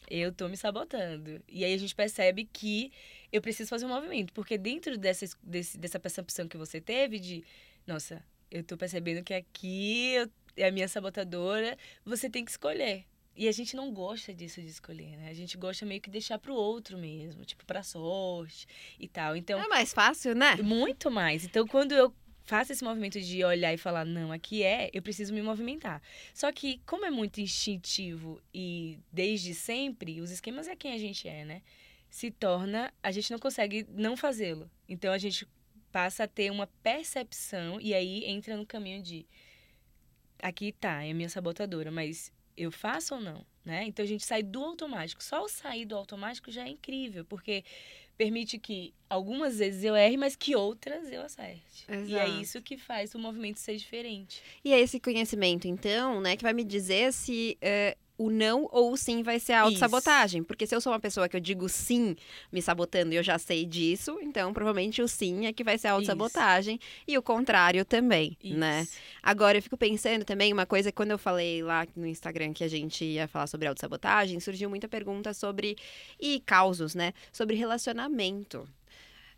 [0.10, 1.42] eu tô me sabotando.
[1.48, 2.92] E aí a gente percebe que
[3.32, 7.44] eu preciso fazer um movimento, porque dentro dessa, desse, dessa percepção que você teve de,
[7.88, 10.16] nossa, eu tô percebendo que aqui
[10.58, 13.06] é a minha sabotadora, você tem que escolher.
[13.42, 15.28] E a gente não gosta disso de escolher, né?
[15.28, 18.68] A gente gosta meio que deixar pro outro mesmo, tipo, pra sorte
[19.00, 19.36] e tal.
[19.36, 19.60] Então.
[19.60, 20.58] É mais fácil, né?
[20.58, 21.44] Muito mais.
[21.44, 22.14] Então, quando eu
[22.44, 26.04] faço esse movimento de olhar e falar, não, aqui é, eu preciso me movimentar.
[26.36, 31.28] Só que, como é muito instintivo e desde sempre, os esquemas é quem a gente
[31.28, 31.64] é, né?
[32.12, 34.70] Se torna, a gente não consegue não fazê-lo.
[34.88, 35.48] Então, a gente
[35.92, 39.26] passa a ter uma percepção e aí entra no caminho de
[40.44, 43.86] aqui tá, é a minha sabotadora, mas eu faço ou não, né?
[43.86, 45.24] Então a gente sai do automático.
[45.24, 47.64] Só o sair do automático já é incrível, porque
[48.18, 51.86] permite que algumas vezes eu erre, mas que outras eu acerte.
[51.90, 52.10] Exato.
[52.10, 54.44] E é isso que faz o movimento ser diferente.
[54.64, 58.92] E é esse conhecimento, então, né, que vai me dizer se uh, o não ou
[58.92, 60.44] o sim vai ser a autossabotagem.
[60.44, 62.16] Porque se eu sou uma pessoa que eu digo sim
[62.52, 65.88] me sabotando e eu já sei disso, então provavelmente o sim é que vai ser
[65.88, 66.80] a autossabotagem.
[67.08, 68.82] E o contrário também, né?
[68.82, 68.94] Isso.
[68.94, 69.02] né?
[69.24, 72.68] Agora eu fico pensando também, uma coisa, quando eu falei lá no Instagram que a
[72.68, 75.76] gente ia falar sobre autossabotagem, surgiu muita pergunta sobre.
[76.20, 77.14] e causos, né?
[77.32, 78.68] Sobre relacionamento.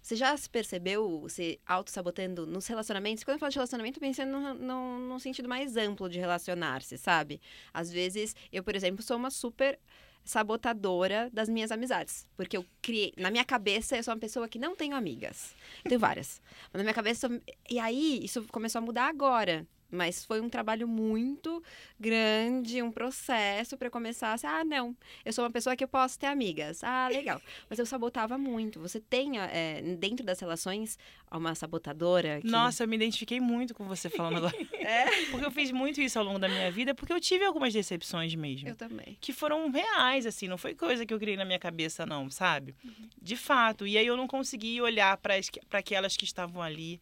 [0.04, 3.24] Você já se percebeu se auto-sabotando nos relacionamentos?
[3.24, 7.40] Quando eu falo de relacionamento, pensando no, no, no sentido mais amplo de relacionar-se, sabe?
[7.74, 9.80] Às vezes, eu, por exemplo, sou uma super
[10.26, 12.28] sabotadora das minhas amizades.
[12.36, 13.14] Porque eu criei.
[13.18, 15.56] Na minha cabeça, eu sou uma pessoa que não tenho amigas.
[15.86, 16.42] Eu tenho várias.
[16.74, 17.30] Mas na minha cabeça.
[17.70, 19.66] E aí, isso começou a mudar agora.
[19.94, 21.64] Mas foi um trabalho muito
[22.00, 26.18] grande, um processo para começar assim, ah, não, eu sou uma pessoa que eu posso
[26.18, 26.84] ter amigas.
[26.84, 27.40] Ah, legal.
[27.70, 28.80] Mas eu sabotava muito.
[28.80, 30.98] Você tem, é, dentro das relações,
[31.32, 32.42] uma sabotadora?
[32.42, 32.48] Que...
[32.48, 34.56] Nossa, eu me identifiquei muito com você falando agora.
[34.74, 35.26] é?
[35.30, 38.34] Porque eu fiz muito isso ao longo da minha vida, porque eu tive algumas decepções
[38.34, 38.70] mesmo.
[38.70, 39.16] Eu também.
[39.22, 42.74] Que foram reais, assim, não foi coisa que eu criei na minha cabeça, não, sabe?
[42.84, 43.10] Uhum.
[43.22, 43.86] De fato.
[43.86, 45.36] E aí eu não consegui olhar para
[45.72, 47.00] aquelas que estavam ali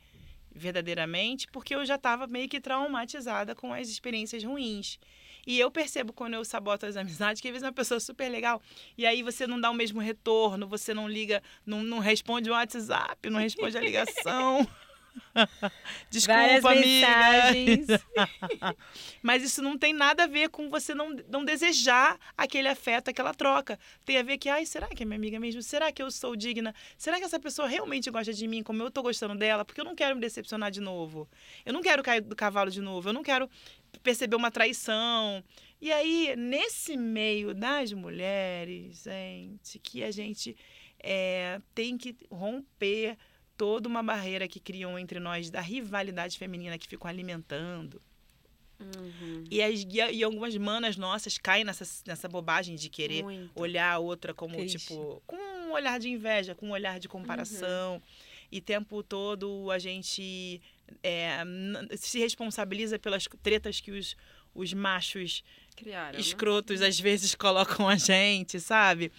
[0.53, 4.99] verdadeiramente, porque eu já estava meio que traumatizada com as experiências ruins.
[5.45, 8.29] E eu percebo quando eu saboto as amizades que às vezes é uma pessoa super
[8.29, 8.61] legal
[8.97, 12.53] e aí você não dá o mesmo retorno, você não liga, não, não responde o
[12.53, 14.67] WhatsApp, não responde a ligação.
[16.09, 18.01] Desculpa, amiga.
[19.21, 23.33] Mas isso não tem nada a ver com você não, não desejar aquele afeto, aquela
[23.33, 23.79] troca.
[24.05, 25.61] Tem a ver que, ai, será que é minha amiga mesmo?
[25.61, 26.73] Será que eu sou digna?
[26.97, 29.65] Será que essa pessoa realmente gosta de mim como eu tô gostando dela?
[29.65, 31.29] Porque eu não quero me decepcionar de novo.
[31.65, 33.09] Eu não quero cair do cavalo de novo.
[33.09, 33.49] Eu não quero
[34.03, 35.43] perceber uma traição.
[35.81, 40.55] E aí, nesse meio das mulheres, gente, que a gente
[41.03, 43.17] é, tem que romper
[43.61, 48.01] toda uma barreira que criam entre nós da rivalidade feminina que ficam alimentando.
[48.79, 49.43] Uhum.
[49.51, 53.51] E, as, e, algumas manas nossas caem nessa, nessa bobagem de querer Muito.
[53.53, 54.79] olhar a outra como, Triste.
[54.79, 57.97] tipo, com um olhar de inveja, com um olhar de comparação.
[57.97, 58.01] Uhum.
[58.51, 60.59] E o tempo todo a gente
[61.03, 61.43] é,
[61.97, 64.17] se responsabiliza pelas tretas que os,
[64.55, 65.43] os machos
[65.75, 66.19] Criaram, né?
[66.19, 66.87] escrotos né?
[66.87, 69.11] às vezes colocam a gente, sabe?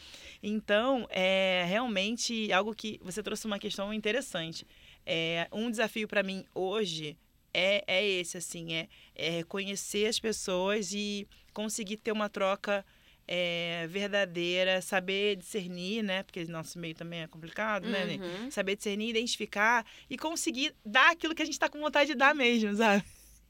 [0.43, 4.67] Então, é realmente algo que você trouxe uma questão interessante.
[5.05, 7.17] É, um desafio para mim hoje
[7.55, 12.85] é, é esse, assim, é, é reconhecer as pessoas e conseguir ter uma troca
[13.27, 16.23] é, verdadeira, saber discernir, né?
[16.23, 18.45] Porque nosso meio também é complicado, né, uhum.
[18.45, 18.51] né?
[18.51, 22.35] Saber discernir, identificar e conseguir dar aquilo que a gente está com vontade de dar
[22.35, 23.05] mesmo, sabe?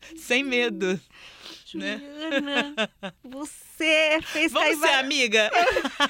[0.17, 1.01] Sem medo.
[1.75, 1.99] Né?
[1.99, 2.75] Juliana, né?
[3.25, 5.51] você fez Vamos ser amiga?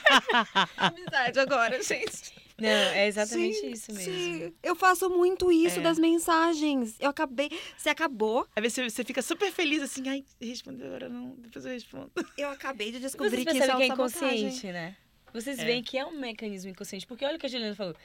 [0.76, 2.34] Amizade agora, gente.
[2.58, 4.12] Não, é exatamente sim, isso mesmo.
[4.12, 4.54] Sim.
[4.62, 5.82] Eu faço muito isso é.
[5.82, 6.96] das mensagens.
[7.00, 7.50] Eu acabei.
[7.76, 8.46] Você acabou.
[8.54, 12.10] Às vezes você fica super feliz assim, ai, respondeu agora não, depois eu respondo.
[12.36, 14.96] Eu acabei de descobrir Vocês que isso é, que é inconsciente, né?
[15.32, 15.64] Vocês é.
[15.64, 17.06] veem que é um mecanismo inconsciente.
[17.06, 17.96] Porque olha o que a Juliana falou.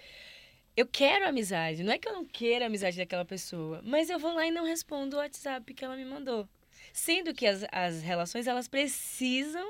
[0.77, 1.83] Eu quero amizade.
[1.83, 4.51] Não é que eu não queira a amizade daquela pessoa, mas eu vou lá e
[4.51, 6.47] não respondo o WhatsApp que ela me mandou.
[6.93, 9.67] Sendo que as, as relações, elas precisam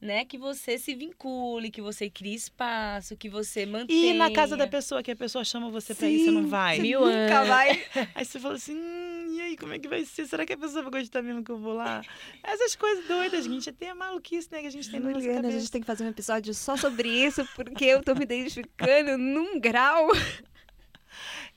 [0.00, 4.14] né, que você se vincule, que você crie espaço, que você mantenha.
[4.14, 6.78] E na casa da pessoa, que a pessoa chama você pra ir, você não vai.
[6.78, 7.30] Mil anos.
[7.30, 7.82] Nunca vai.
[8.14, 10.26] Aí você fala assim, hum, e aí, como é que vai ser?
[10.26, 12.02] Será que a pessoa vai gostar mesmo que eu vou lá?
[12.42, 13.70] Essas coisas doidas, gente.
[13.70, 16.04] Até a maluquice, né, que a gente tem na Juliana, a gente tem que fazer
[16.04, 20.08] um episódio só sobre isso, porque eu tô me identificando num grau.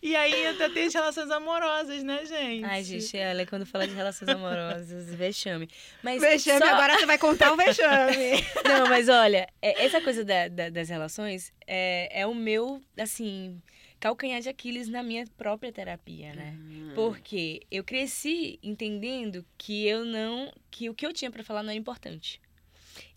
[0.06, 2.66] E aí ainda tem as relações amorosas, né, gente?
[2.66, 5.70] Ai, gente, olha, quando fala de relações amorosas, vexame.
[6.04, 8.44] Mas Vexame, só- agora você vai contar o vexame.
[8.68, 13.62] Não, mas olha, é- essa coisa da- da- das relações é, é o meu, assim,
[13.98, 16.58] calcanhar de Aquiles na minha própria terapia, né?
[16.96, 20.52] Porque eu cresci entendendo que eu não.
[20.70, 22.42] que o que eu tinha pra falar não era importante.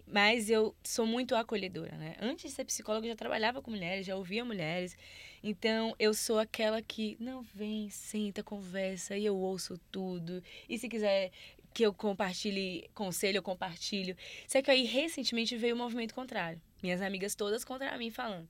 [0.07, 2.15] Mas eu sou muito acolhedora, né?
[2.21, 4.97] Antes de ser psicóloga, eu já trabalhava com mulheres, já ouvia mulheres.
[5.49, 10.43] Então, eu sou aquela que, não, vem, senta, conversa, e eu ouço tudo.
[10.69, 11.31] E se quiser
[11.73, 14.17] que eu compartilhe conselho, eu compartilho.
[14.49, 16.61] Só que aí, recentemente, veio o movimento contrário.
[16.83, 18.49] Minhas amigas todas contra mim falando: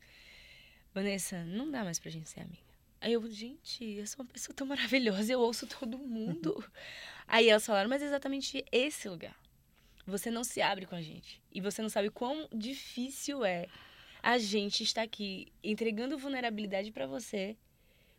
[0.95, 2.63] Vanessa, não dá mais pra gente ser amiga.
[2.99, 6.65] Aí eu, gente, eu sou uma pessoa tão maravilhosa, eu ouço todo mundo.
[7.29, 9.37] Aí elas falaram, mas é exatamente esse lugar.
[10.07, 11.43] Você não se abre com a gente.
[11.53, 13.67] E você não sabe quão difícil é
[14.27, 17.57] a gente estar aqui entregando vulnerabilidade pra você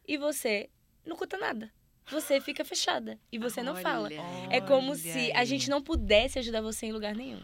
[0.08, 0.70] e você
[1.05, 1.70] não conta nada.
[2.10, 4.05] Você fica fechada e você não fala.
[4.05, 4.22] Olha.
[4.49, 5.45] É como Olha se a aí.
[5.45, 7.41] gente não pudesse ajudar você em lugar nenhum.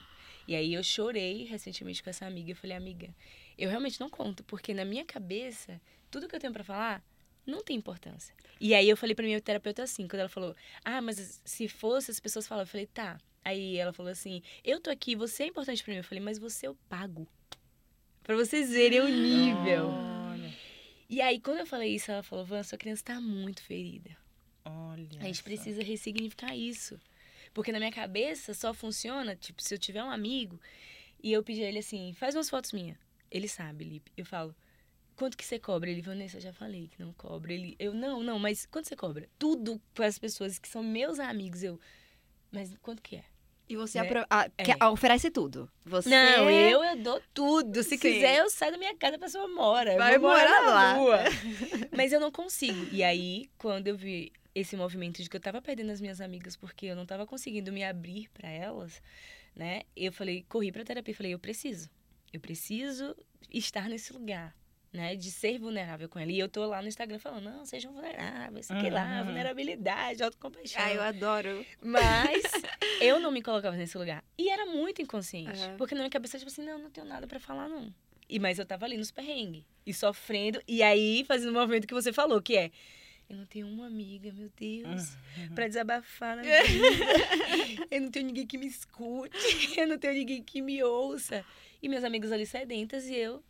[0.48, 2.52] E aí eu chorei recentemente com essa amiga.
[2.52, 3.14] Eu falei, amiga,
[3.58, 7.04] eu realmente não conto, porque na minha cabeça, tudo que eu tenho pra falar
[7.46, 8.34] não tem importância.
[8.62, 10.56] E aí eu falei pra minha terapeuta assim, quando ela falou,
[10.86, 13.20] ah, mas se fosse, as pessoas falam, eu falei, tá.
[13.44, 15.98] Aí ela falou assim, eu tô aqui, você é importante pra mim.
[15.98, 17.28] Eu falei, mas você eu pago.
[18.24, 19.90] Pra vocês verem o nível.
[19.90, 20.54] Olha,
[21.10, 24.16] E aí, quando eu falei isso, ela falou, Van, sua criança tá muito ferida.
[24.66, 25.08] olha.
[25.20, 25.44] A gente só.
[25.44, 27.00] precisa ressignificar isso.
[27.54, 30.60] Porque na minha cabeça só funciona, tipo, se eu tiver um amigo
[31.22, 32.98] e eu pedir a ele assim, faz umas fotos minhas.
[33.30, 34.12] Ele sabe, Lipe.
[34.18, 34.56] Eu falo,
[35.16, 35.90] quanto que você cobra?
[35.90, 37.54] Ele, Vanessa, eu já falei que não cobra.
[37.54, 39.28] Ele, eu, não, não, mas quanto você cobra?
[39.38, 41.80] Tudo para as pessoas que são meus amigos, eu,
[42.52, 43.24] mas quanto que é?
[43.74, 44.08] E você Né?
[44.08, 44.64] apro- ah, É.
[44.64, 45.70] quer- oferece tudo.
[45.84, 47.82] Você Não, eu, eu dou tudo.
[47.84, 47.98] Se Sim.
[47.98, 49.98] quiser, eu saio da minha casa, a pessoa mora.
[49.98, 50.94] Vai morar, lá.
[50.94, 51.20] rua.
[51.92, 52.88] Mas eu não consigo.
[52.92, 56.56] E aí, quando eu vi esse movimento de que eu tava perdendo as minhas amigas
[56.56, 59.02] porque eu não tava conseguindo me abrir pra elas,
[59.56, 59.82] né?
[59.96, 61.90] Eu falei, corri pra terapia e falei, eu preciso.
[62.32, 63.16] Eu preciso
[63.52, 64.56] estar nesse lugar.
[64.96, 66.32] Né, de ser vulnerável com ela.
[66.32, 69.24] E eu tô lá no Instagram falando, não, sejam vulneráveis, sei lá, Uhum.
[69.26, 70.80] vulnerabilidade, autocompaixão.
[70.84, 71.66] Ah, eu adoro.
[71.82, 72.44] Mas
[73.06, 74.24] eu não me colocava nesse lugar.
[74.38, 75.62] E era muito inconsciente.
[75.62, 75.78] Aham.
[75.78, 77.94] Porque na minha cabeça, tipo assim, não, não tenho nada pra falar, não.
[78.30, 79.64] E, mas eu tava ali nos perrengues.
[79.86, 80.62] E sofrendo.
[80.68, 82.72] E aí, fazendo o movimento que você falou, que é...
[83.30, 85.16] Eu não tenho uma amiga, meu Deus,
[85.56, 87.88] pra desabafar na vida.
[87.90, 89.80] eu não tenho ninguém que me escute.
[89.80, 91.44] Eu não tenho ninguém que me ouça.
[91.82, 93.44] E meus amigos ali sedentas e eu...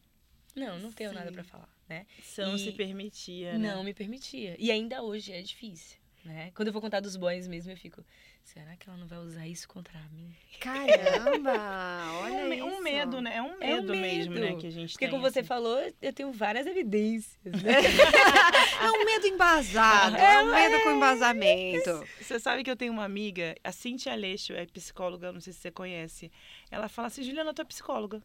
[0.55, 1.33] Não, não tenho nada Sim.
[1.33, 2.05] pra falar, né?
[2.19, 3.73] E- se permitia, né?
[3.73, 4.55] Não me permitia.
[4.59, 6.51] E ainda hoje é difícil, né?
[6.55, 8.03] Quando eu vou contar dos boys mesmo, eu fico...
[8.43, 10.33] Será que ela não vai usar isso contra mim?
[10.59, 11.51] Caramba!
[11.51, 12.65] É Olha um, me- isso.
[12.65, 13.35] um medo, né?
[13.37, 14.41] É um É um medo, mesmo, né?
[14.41, 14.57] medo.
[14.59, 15.11] Que a gente Porque tem.
[15.11, 15.47] como você assim.
[15.47, 17.37] falou, eu tenho várias evidências.
[17.43, 17.73] Né?
[18.83, 20.15] É um medo embasado.
[20.17, 22.03] É um medo com embasamento.
[22.19, 25.59] Você sabe que eu tenho uma amiga, a Cintia Aleixo, é psicóloga, não sei se
[25.59, 26.29] você conhece.
[26.69, 28.21] Ela fala assim, Juliana, tu é psicóloga.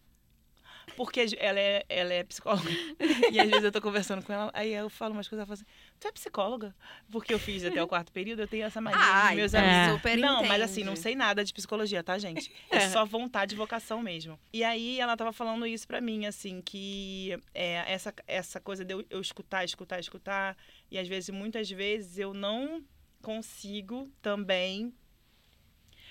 [0.96, 2.68] Porque ela é, ela é psicóloga.
[3.30, 5.54] E às vezes eu tô conversando com ela, aí eu falo umas coisas, ela fala
[5.62, 6.74] assim, tu é psicóloga?
[7.10, 9.94] Porque eu fiz até o quarto período, eu tenho essa mania Ah, meus então amigos.
[10.00, 10.62] super Não, mas entende.
[10.62, 12.52] assim, não sei nada de psicologia, tá, gente?
[12.70, 14.38] É só vontade e vocação mesmo.
[14.52, 18.94] E aí ela tava falando isso pra mim, assim, que é, essa, essa coisa de
[18.94, 20.56] eu, eu escutar, escutar, escutar,
[20.90, 22.84] e às vezes, muitas vezes, eu não
[23.20, 24.92] consigo também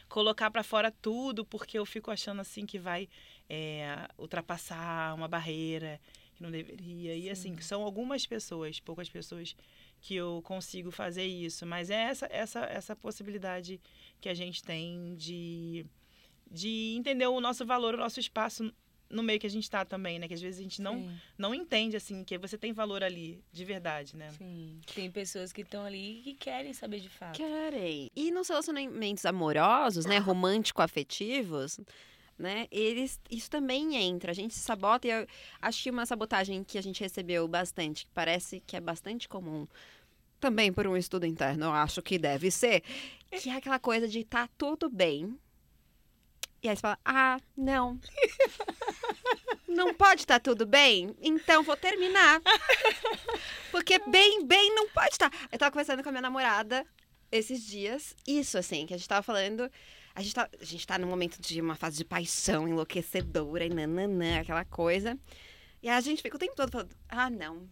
[0.10, 3.10] colocar pra fora tudo, porque eu fico achando assim que vai
[3.50, 6.00] é, ultrapassar uma barreira
[6.38, 7.16] que não deveria.
[7.16, 9.56] E assim, são algumas pessoas, poucas pessoas
[10.00, 13.82] que eu consigo fazer isso, mas é essa essa essa possibilidade
[14.22, 15.86] que a gente tem de
[16.50, 18.72] de entender o nosso valor, o nosso espaço
[19.10, 20.28] no meio que a gente está também, né?
[20.28, 23.42] Que às vezes a gente não, Sim, não entende, assim, que você tem valor ali,
[23.52, 24.30] de verdade, né?
[24.38, 24.80] sim.
[24.94, 27.38] Tem pessoas que estão ali e que querem saber de fato.
[27.38, 28.12] Querem.
[28.16, 31.80] E nos relacionamentos amorosos, né, romântico-afetivos,
[32.38, 34.32] né, eles, isso também entra.
[34.32, 35.28] A gente se sabota e eu
[35.62, 39.68] acho que uma sabotagem que a gente recebeu bastante, que parece que é bastante comum,
[40.40, 42.84] também por um estudo interno, eu acho que deve ser,
[43.32, 45.38] que é aquela coisa de tá tudo bem.
[46.62, 48.00] E aí você fala, ah, não.
[49.68, 51.16] Não pode estar tudo bem?
[51.22, 52.42] Então vou terminar.
[53.70, 55.32] Porque bem, bem não pode estar.
[55.52, 56.86] Eu tava conversando com a minha namorada
[57.32, 58.16] esses dias.
[58.26, 59.70] Isso, assim, que a gente tava falando.
[60.18, 63.70] A gente tá, a gente tá num momento de uma fase de paixão enlouquecedora e
[63.70, 65.16] nananã, aquela coisa.
[65.80, 67.70] E a gente fica o tempo todo falando: ah, não.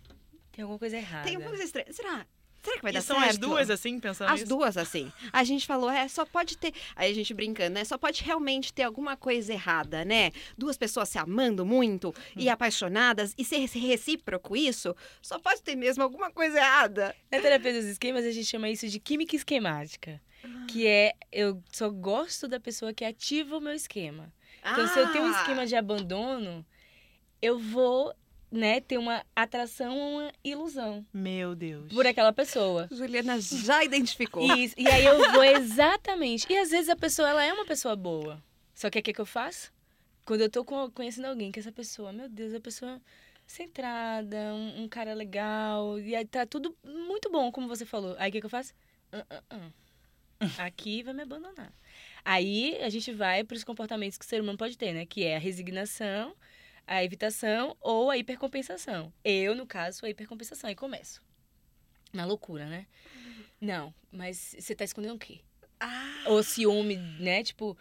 [0.51, 1.27] Tem alguma coisa errada.
[1.27, 1.91] Tem uma coisa estranha.
[1.91, 2.27] Será?
[2.65, 3.29] Será que vai e dar são certo?
[3.31, 4.49] as duas, assim, pensando As isso?
[4.49, 5.11] duas, assim.
[5.31, 6.73] A gente falou, é, só pode ter.
[6.95, 7.83] Aí a gente brincando, né?
[7.85, 10.31] Só pode realmente ter alguma coisa errada, né?
[10.57, 16.03] Duas pessoas se amando muito e apaixonadas e ser recíproco isso, só pode ter mesmo
[16.03, 17.15] alguma coisa errada.
[17.31, 20.21] Na terapia dos esquemas, a gente chama isso de química esquemática.
[20.67, 24.31] Que é, eu só gosto da pessoa que ativa o meu esquema.
[24.59, 25.39] Então, se eu tenho um Ah!
[25.39, 26.65] esquema de abandono,
[27.41, 28.13] eu vou,
[28.51, 31.91] né, ter uma atração ou uma ilusão Meu Deus.
[31.93, 32.87] por aquela pessoa.
[32.91, 34.43] Juliana já identificou.
[34.55, 36.45] Isso, e aí eu vou exatamente.
[36.51, 38.41] E às vezes a pessoa, ela é uma pessoa boa.
[38.73, 39.73] Só que o que, que eu faço?
[40.25, 42.99] Quando eu tô co- conhecendo alguém, que essa pessoa, meu Deus, a pessoa
[43.45, 48.15] centrada, um, um cara legal, e aí tá tudo muito bom, como você falou.
[48.17, 48.73] Aí o que, que eu faço?
[49.11, 50.65] Ah, ah, ah.
[50.65, 51.71] Aqui vai me abandonar.
[52.23, 55.05] Aí a gente vai para os comportamentos que o ser humano pode ter, né?
[55.05, 56.35] Que é a resignação,
[56.87, 59.11] a evitação ou a hipercompensação.
[59.23, 60.69] Eu, no caso, sou a hipercompensação.
[60.69, 61.21] E começo.
[62.13, 62.87] Na loucura, né?
[63.59, 65.39] Não, mas você tá escondendo o quê?
[65.79, 67.43] Ah, Ou ciúme, né?
[67.43, 67.77] Tipo,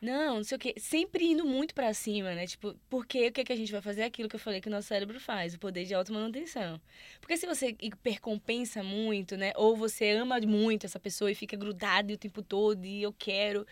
[0.00, 0.74] não, não sei o quê.
[0.78, 2.46] Sempre indo muito pra cima, né?
[2.46, 4.02] Tipo, porque o que, que a gente vai fazer?
[4.02, 6.80] Aquilo que eu falei que o nosso cérebro faz, o poder de automanutenção.
[7.20, 9.52] Porque se você hipercompensa muito, né?
[9.56, 13.66] Ou você ama muito essa pessoa e fica grudado o tempo todo e eu quero.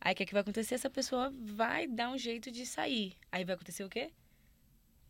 [0.00, 0.74] Aí o que, que vai acontecer?
[0.74, 3.14] Essa pessoa vai dar um jeito de sair.
[3.30, 4.10] Aí vai acontecer o quê?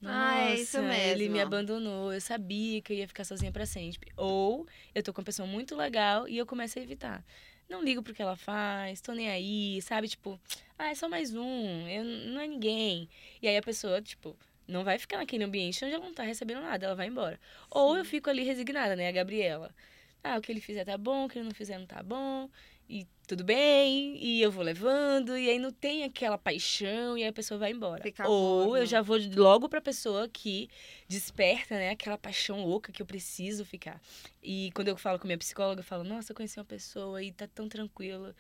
[0.04, 1.46] Ah, é isso Nossa, Ele me mesmo.
[1.46, 4.12] abandonou, eu sabia que eu ia ficar sozinha pra sempre.
[4.16, 7.24] Ou eu tô com uma pessoa muito legal e eu começo a evitar.
[7.68, 10.08] Não ligo pro que ela faz, tô nem aí, sabe?
[10.08, 10.40] Tipo,
[10.78, 13.08] ah, é só mais um, eu, não é ninguém.
[13.42, 14.34] E aí a pessoa, tipo,
[14.66, 17.38] não vai ficar naquele ambiente onde ela não tá recebendo nada, ela vai embora.
[17.70, 19.08] Ou eu fico ali resignada, né?
[19.08, 19.74] A Gabriela.
[20.22, 22.48] Ah, o que ele fizer tá bom, o que ele não fizer não tá bom.
[22.88, 27.28] E tudo bem, e eu vou levando, e aí não tem aquela paixão, e aí
[27.28, 28.02] a pessoa vai embora.
[28.02, 28.78] Fica Ou morno.
[28.78, 30.70] eu já vou logo pra pessoa que
[31.06, 34.00] desperta, né, aquela paixão louca que eu preciso ficar.
[34.42, 37.30] E quando eu falo com minha psicóloga, eu falo, nossa, eu conheci uma pessoa e
[37.30, 38.34] tá tão tranquilo.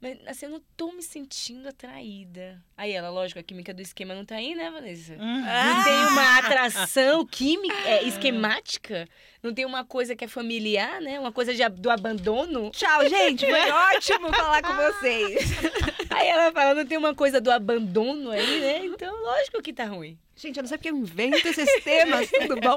[0.00, 2.62] Mas, assim, eu não tô me sentindo atraída.
[2.76, 5.14] Aí ela, lógico, a química do esquema não tá aí, né, Vanessa?
[5.14, 5.40] Uhum.
[5.44, 9.08] Não tem uma atração química, é, esquemática?
[9.42, 11.18] Não tem uma coisa que é familiar, né?
[11.18, 12.70] Uma coisa de do abandono?
[12.70, 13.44] Tchau, gente.
[13.44, 15.50] Foi ótimo falar com vocês.
[16.18, 18.84] Aí ela fala, não tem uma coisa do abandono aí, né?
[18.86, 20.18] Então, lógico que tá ruim.
[20.34, 22.76] Gente, eu não sei porque eu invento esses temas, tudo bom?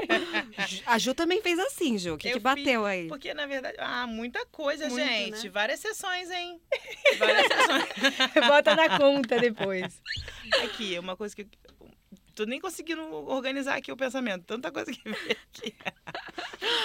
[0.85, 2.13] A Ju também fez assim, Ju.
[2.13, 3.07] O que, que bateu aí?
[3.07, 5.43] Porque, na verdade, ah, muita coisa, Muito, gente.
[5.43, 5.49] né?
[5.49, 6.59] Várias sessões, hein?
[7.19, 7.85] Várias sessões.
[8.47, 10.01] Bota na conta depois.
[10.63, 11.43] Aqui, uma coisa que.
[11.43, 11.47] eu-
[12.33, 14.45] Tô nem conseguindo organizar aqui o pensamento.
[14.45, 15.75] Tanta coisa que veio aqui.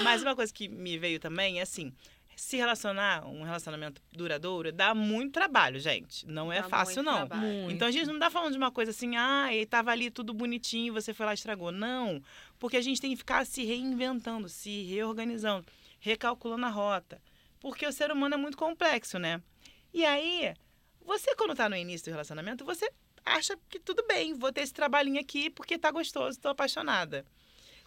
[0.03, 1.95] Mas uma coisa que me veio também é assim.
[2.37, 6.27] Se relacionar, um relacionamento duradouro, dá muito trabalho, gente.
[6.27, 7.71] Não é Dá fácil, muito não.
[7.71, 10.35] Então a gente não tá falando de uma coisa assim, ah, ele tava ali tudo
[10.35, 11.73] bonitinho, você foi lá e estragou.
[11.73, 12.23] Não.
[12.59, 15.65] Porque a gente tem que ficar se reinventando, se reorganizando,
[15.99, 17.23] recalculando a rota.
[17.59, 19.41] Porque o ser humano é muito complexo, né?
[19.95, 20.53] E aí,
[21.07, 22.93] você quando tá no início do relacionamento, você
[23.25, 27.25] acha que tudo bem, vou ter esse trabalhinho aqui porque tá gostoso, tô apaixonada.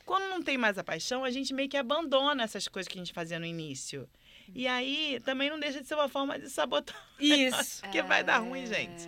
[0.05, 3.01] Quando não tem mais a paixão, a gente meio que abandona essas coisas que a
[3.01, 4.09] gente fazia no início.
[4.55, 6.95] E aí, também não deixa de ser uma forma de sabotar.
[7.19, 7.81] Isso.
[7.81, 9.07] Porque vai dar ruim, gente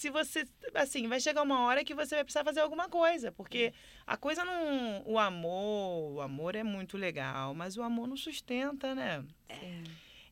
[0.00, 3.72] se você assim vai chegar uma hora que você vai precisar fazer alguma coisa porque
[4.06, 8.94] a coisa não o amor o amor é muito legal mas o amor não sustenta
[8.94, 9.22] né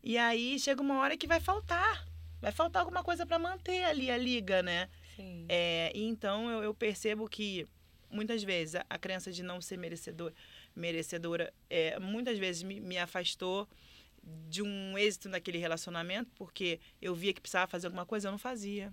[0.03, 2.07] e aí chega uma hora que vai faltar
[2.41, 5.45] vai faltar alguma coisa para manter ali a liga né Sim.
[5.49, 7.67] é, e então eu, eu percebo que
[8.11, 10.33] muitas vezes a, a crença de não ser merecedor,
[10.75, 13.69] merecedora é, muitas vezes me, me afastou
[14.49, 18.39] de um êxito naquele relacionamento porque eu via que precisava fazer alguma coisa eu não
[18.39, 18.93] fazia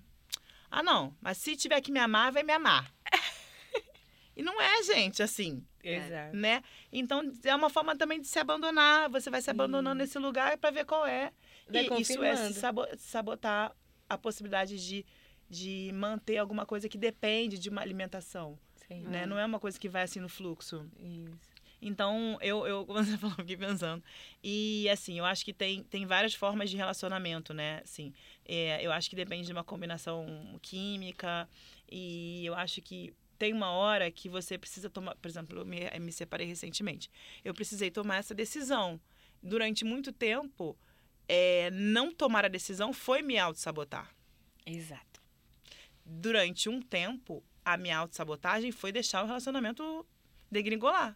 [0.69, 2.93] ah não mas se tiver que me amar vai me amar
[4.35, 6.35] e não é gente assim Exato.
[6.35, 6.61] né
[6.91, 10.03] então é uma forma também de se abandonar você vai se abandonando Hum.
[10.03, 11.31] nesse lugar para ver qual é
[11.67, 12.61] Vai e isso é se
[12.97, 13.75] sabotar
[14.07, 15.05] a possibilidade de,
[15.49, 18.57] de manter alguma coisa que depende de uma alimentação,
[18.87, 19.01] Sim.
[19.01, 19.25] né?
[19.25, 20.87] Não é uma coisa que vai assim no fluxo.
[20.99, 21.54] Isso.
[21.85, 24.03] Então, eu, eu como você falou, fiquei pensando.
[24.43, 27.81] E, assim, eu acho que tem, tem várias formas de relacionamento, né?
[27.83, 28.11] Assim,
[28.43, 30.25] é, eu acho que depende de uma combinação
[30.63, 31.47] química.
[31.89, 35.15] E eu acho que tem uma hora que você precisa tomar...
[35.15, 37.11] Por exemplo, eu me, me separei recentemente.
[37.43, 38.99] Eu precisei tomar essa decisão.
[39.43, 40.75] Durante muito tempo,
[41.27, 44.09] é, não tomar a decisão foi me auto-sabotar.
[44.65, 45.21] Exato.
[46.03, 50.03] Durante um tempo, a minha auto-sabotagem foi deixar o relacionamento
[50.49, 51.15] degringolar.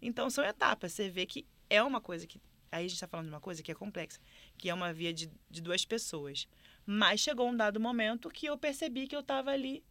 [0.00, 0.92] Então são etapas.
[0.92, 2.40] Você vê que é uma coisa que.
[2.70, 4.18] Aí a gente está falando de uma coisa que é complexa,
[4.56, 6.48] que é uma via de, de duas pessoas.
[6.86, 9.84] Mas chegou um dado momento que eu percebi que eu estava ali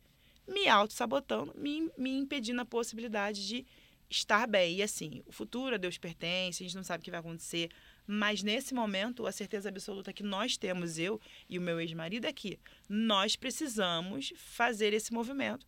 [0.48, 3.66] me auto-sabotando, me, me impedindo a possibilidade de
[4.10, 4.78] estar bem.
[4.78, 7.70] E assim, o futuro a Deus pertence, a gente não sabe o que vai acontecer.
[8.06, 12.34] Mas nesse momento, a certeza absoluta que nós temos, eu e o meu ex-marido, é
[12.34, 12.60] que
[12.90, 15.66] nós precisamos fazer esse movimento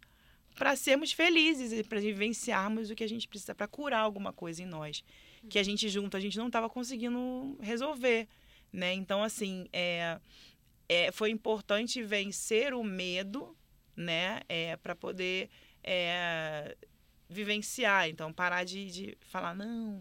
[0.55, 4.61] para sermos felizes e para vivenciarmos o que a gente precisa para curar alguma coisa
[4.61, 5.03] em nós
[5.49, 8.27] que a gente junto a gente não estava conseguindo resolver,
[8.71, 8.93] né?
[8.93, 10.19] Então assim é,
[10.87, 13.55] é foi importante vencer o medo,
[13.95, 14.41] né?
[14.47, 15.49] É para poder
[15.83, 16.75] é,
[17.29, 19.99] vivenciar, então parar de, de falar não,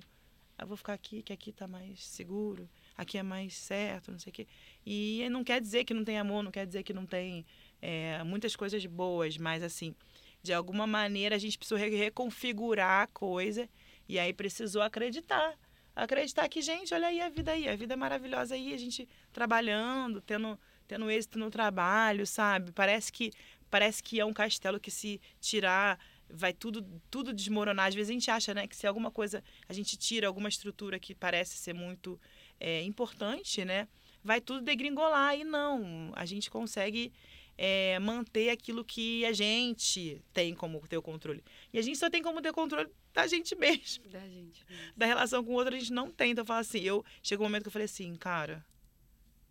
[0.59, 4.30] eu vou ficar aqui que aqui está mais seguro, aqui é mais certo, não sei
[4.30, 4.46] o quê.
[4.86, 7.44] E não quer dizer que não tem amor, não quer dizer que não tem
[7.80, 9.94] é, muitas coisas boas, mas assim
[10.43, 13.68] de alguma maneira a gente precisou reconfigurar a coisa
[14.09, 15.57] e aí precisou acreditar.
[15.95, 19.09] Acreditar que, gente, olha aí a vida aí, a vida é maravilhosa aí, a gente
[19.32, 22.72] trabalhando, tendo, tendo êxito no trabalho, sabe?
[22.72, 23.30] Parece que
[23.70, 27.86] parece que é um castelo que se tirar vai tudo tudo desmoronar.
[27.86, 30.99] Às vezes a gente acha, né, que se alguma coisa a gente tira alguma estrutura
[30.99, 32.18] que parece ser muito
[32.59, 33.86] é, importante, né,
[34.24, 36.11] vai tudo degringolar e não.
[36.14, 37.12] A gente consegue
[37.57, 41.42] é, manter aquilo que a gente tem como ter o controle.
[41.72, 44.09] E a gente só tem como ter controle da gente mesmo.
[44.09, 44.92] Da gente mesmo.
[44.96, 46.32] Da relação com o outro a gente não tem.
[46.32, 48.64] Então eu falo assim, eu chegou um momento que eu falei assim, cara,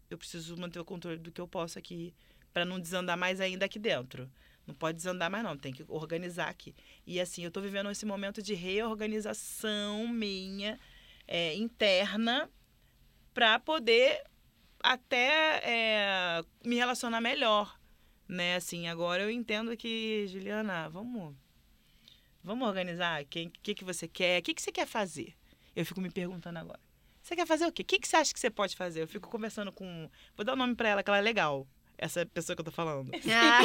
[0.10, 2.14] eu preciso manter o controle do que eu posso aqui
[2.54, 4.30] para não desandar mais ainda aqui dentro.
[4.68, 6.76] Não pode desandar mais não, tem que organizar aqui.
[7.06, 10.80] E assim, eu estou vivendo esse momento de reorganização minha
[11.28, 12.49] é, interna
[13.34, 14.24] para poder
[14.84, 17.81] até é, me relacionar melhor
[18.32, 18.56] né?
[18.56, 21.36] Assim, agora eu entendo que, Juliana, vamos
[22.44, 25.36] vamos organizar quem que que você quer, o que que você quer fazer?
[25.76, 26.80] Eu fico me perguntando agora.
[27.22, 27.84] Você quer fazer o quê?
[27.84, 29.04] O que, que você acha que você pode fazer?
[29.04, 30.10] Eu fico conversando com.
[30.36, 31.68] Vou dar o um nome para ela, que ela é legal.
[31.98, 33.12] Essa pessoa que eu tô falando.
[33.32, 33.62] Ah.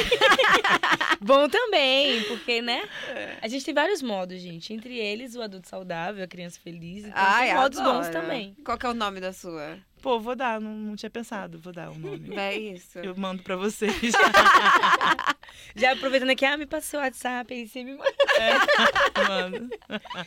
[1.19, 2.87] Bom também, porque, né?
[3.09, 3.37] É.
[3.41, 4.71] A gente tem vários modos, gente.
[4.71, 7.05] Entre eles, o adulto saudável, a criança feliz.
[7.05, 7.97] Então Ai, tem modos adoro.
[7.97, 8.55] bons também.
[8.63, 9.79] Qual que é o nome da sua?
[10.07, 12.33] Pô, vou dar, não, não tinha pensado, vou dar o nome.
[12.33, 12.97] É isso.
[12.97, 13.91] Eu mando pra vocês.
[15.75, 18.15] Já aproveitando aqui, ah, me passou o WhatsApp aí, você me manda.
[18.39, 19.69] É, mano.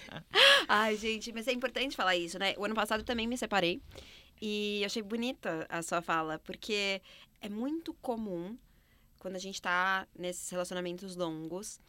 [0.69, 2.53] Ai, gente, mas é importante falar isso, né?
[2.59, 3.81] O ano passado também me separei.
[4.39, 7.01] E achei bonita a sua fala, porque
[7.41, 8.59] é muito comum,
[9.19, 11.81] quando a gente tá nesses relacionamentos longos,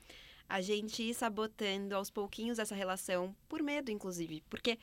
[0.48, 4.42] a gente ir sabotando aos pouquinhos essa relação, por medo, inclusive.
[4.50, 4.80] Porque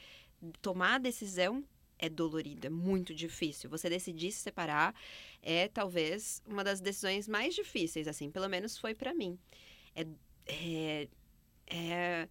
[0.60, 1.64] tomar a decisão
[1.98, 3.68] é dolorido, é muito difícil.
[3.70, 4.94] Você decidir se separar
[5.42, 9.38] é talvez uma das decisões mais difíceis, assim, pelo menos foi para mim.
[9.94, 10.06] É,
[10.46, 11.08] é,
[11.66, 12.28] é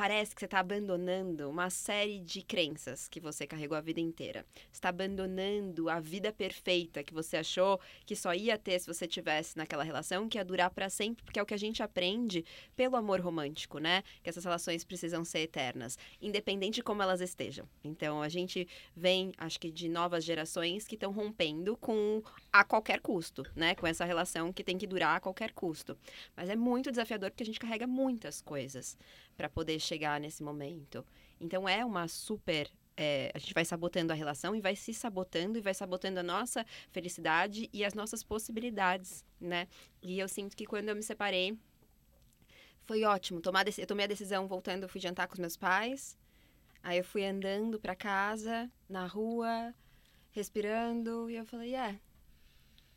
[0.00, 4.46] parece que você está abandonando uma série de crenças que você carregou a vida inteira.
[4.72, 9.58] está abandonando a vida perfeita que você achou que só ia ter se você tivesse
[9.58, 12.96] naquela relação, que ia durar para sempre, porque é o que a gente aprende pelo
[12.96, 14.02] amor romântico, né?
[14.22, 17.68] Que essas relações precisam ser eternas, independente de como elas estejam.
[17.84, 23.00] Então a gente vem, acho que de novas gerações que estão rompendo com a qualquer
[23.00, 23.74] custo, né?
[23.74, 25.94] Com essa relação que tem que durar a qualquer custo.
[26.34, 28.96] Mas é muito desafiador porque a gente carrega muitas coisas
[29.40, 31.02] para poder chegar nesse momento.
[31.40, 35.56] Então é uma super é, a gente vai sabotando a relação e vai se sabotando
[35.56, 39.66] e vai sabotando a nossa felicidade e as nossas possibilidades, né?
[40.02, 41.56] E eu sinto que quando eu me separei,
[42.84, 43.40] foi ótimo.
[43.40, 46.18] Tomar, eu tomei a decisão voltando, fui jantar com os meus pais.
[46.82, 49.74] Aí eu fui andando para casa, na rua,
[50.32, 51.98] respirando, e eu falei, é,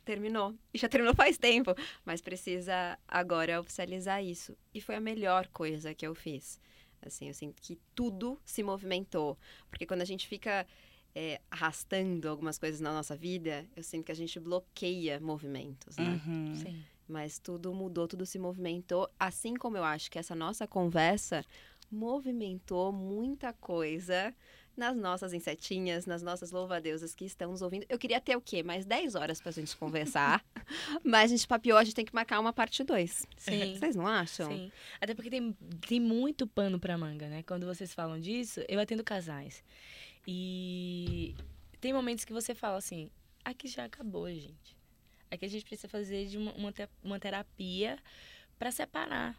[0.04, 0.54] terminou.
[0.72, 1.74] E já terminou faz tempo,
[2.04, 4.56] mas precisa agora oficializar isso.
[4.72, 6.60] E foi a melhor coisa que eu fiz.
[7.02, 9.38] Assim, eu sinto que tudo se movimentou.
[9.68, 10.66] Porque quando a gente fica
[11.14, 16.20] é, arrastando algumas coisas na nossa vida, eu sinto que a gente bloqueia movimentos, né?
[16.26, 16.54] Uhum.
[16.56, 16.84] Sim.
[17.06, 19.08] Mas tudo mudou, tudo se movimentou.
[19.18, 21.44] Assim como eu acho que essa nossa conversa
[21.90, 24.34] movimentou muita coisa
[24.76, 27.86] nas nossas insetinhas, nas nossas louvadeusas que estão nos ouvindo.
[27.88, 28.62] Eu queria ter o quê?
[28.62, 30.44] Mais 10 horas pra gente conversar.
[31.04, 33.26] mas a gente papiou, a gente tem que marcar uma parte 2.
[33.36, 33.76] Sim.
[33.78, 34.50] Vocês não acham?
[34.50, 34.72] Sim.
[35.00, 35.56] Até porque tem,
[35.86, 37.42] tem muito pano pra manga, né?
[37.42, 39.62] Quando vocês falam disso, eu atendo casais.
[40.26, 41.34] E
[41.80, 43.10] tem momentos que você fala assim,
[43.44, 44.76] aqui já acabou, gente.
[45.30, 46.72] Aqui a gente precisa fazer de uma, uma,
[47.02, 47.98] uma terapia
[48.58, 49.36] para separar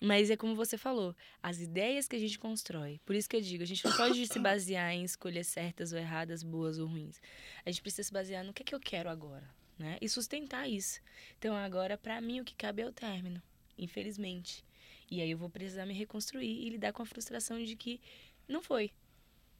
[0.00, 3.00] mas é como você falou, as ideias que a gente constrói.
[3.04, 5.98] Por isso que eu digo, a gente não pode se basear em escolhas certas ou
[5.98, 7.20] erradas, boas ou ruins.
[7.64, 9.96] A gente precisa se basear no que é que eu quero agora, né?
[10.00, 11.00] E sustentar isso.
[11.38, 13.42] Então agora para mim o que cabe é o término,
[13.78, 14.64] infelizmente.
[15.10, 18.00] E aí eu vou precisar me reconstruir e lidar com a frustração de que
[18.46, 18.92] não foi,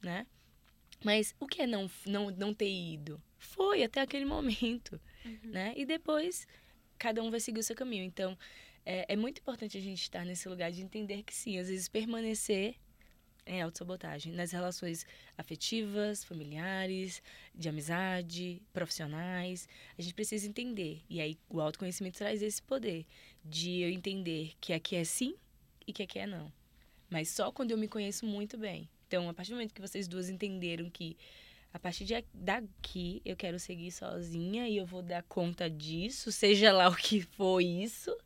[0.03, 0.27] né?
[1.05, 3.23] Mas o que é não não não ter ido?
[3.39, 5.51] Foi até aquele momento, uhum.
[5.51, 5.73] né?
[5.77, 6.47] E depois
[6.99, 8.05] cada um vai seguir o seu caminho.
[8.05, 8.37] Então,
[8.87, 11.89] é, é muito importante a gente estar nesse lugar de entender que sim, às vezes
[11.89, 12.77] permanecer
[13.45, 15.07] é autossabotagem nas relações
[15.39, 17.23] afetivas, familiares,
[17.55, 19.69] de amizade, profissionais.
[19.97, 21.03] A gente precisa entender.
[21.09, 23.07] E aí o autoconhecimento traz esse poder
[23.45, 25.37] de eu entender que aqui é sim
[25.87, 26.53] e que aqui é não.
[27.09, 28.89] Mas só quando eu me conheço muito bem.
[29.07, 31.17] Então, a partir do momento que vocês duas entenderam que
[31.73, 36.73] a partir de daqui eu quero seguir sozinha e eu vou dar conta disso, seja
[36.73, 38.17] lá o que for isso,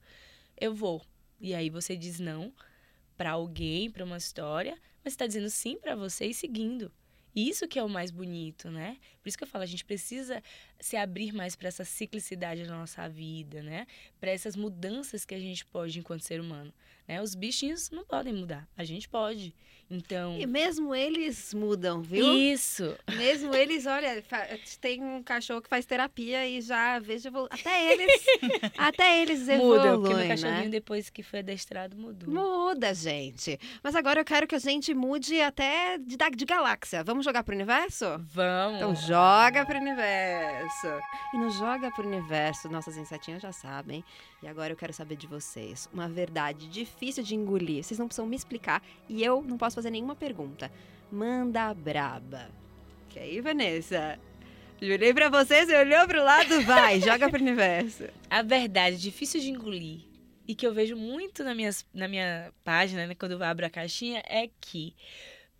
[0.61, 1.03] eu vou.
[1.41, 2.53] E aí você diz não
[3.17, 6.93] para alguém, para uma história, mas está dizendo sim para você e seguindo.
[7.35, 8.99] Isso que é o mais bonito, né?
[9.23, 10.43] Por isso que eu falo, a gente precisa
[10.81, 13.87] se abrir mais para essa ciclicidade da nossa vida, né?
[14.19, 16.73] Para essas mudanças que a gente pode enquanto ser humano.
[17.07, 17.21] Né?
[17.21, 19.55] Os bichinhos não podem mudar, a gente pode.
[19.91, 20.39] Então.
[20.39, 22.33] E mesmo eles mudam, viu?
[22.37, 22.97] Isso.
[23.17, 24.23] Mesmo eles, olha,
[24.81, 28.25] tem um cachorro que faz terapia e já vejo até eles,
[28.79, 30.29] até eles evoluem, Muda, porque meu né?
[30.29, 30.69] cachorrinho né?
[30.69, 32.33] depois que foi adestrado mudou.
[32.33, 33.59] Muda, gente.
[33.83, 37.03] Mas agora eu quero que a gente mude até de, de galáxia.
[37.03, 38.05] Vamos jogar pro universo?
[38.33, 38.77] Vamos.
[38.77, 40.87] Então joga pro universo.
[41.35, 44.05] E no joga pro universo, nossas insetinhas já sabem.
[44.43, 45.89] E agora eu quero saber de vocês.
[45.93, 47.85] Uma verdade difícil de engolir.
[47.85, 50.71] Vocês não precisam me explicar e eu não posso fazer nenhuma pergunta.
[51.11, 52.49] Manda braba.
[53.09, 54.19] Que aí, Vanessa?
[54.81, 58.05] Jurei pra vocês, você olhou pro lado, vai, joga pro universo.
[58.31, 60.11] A verdade difícil de engolir
[60.51, 63.71] e que eu vejo muito na minha, na minha página, né, quando eu abro a
[63.71, 64.97] caixinha, é que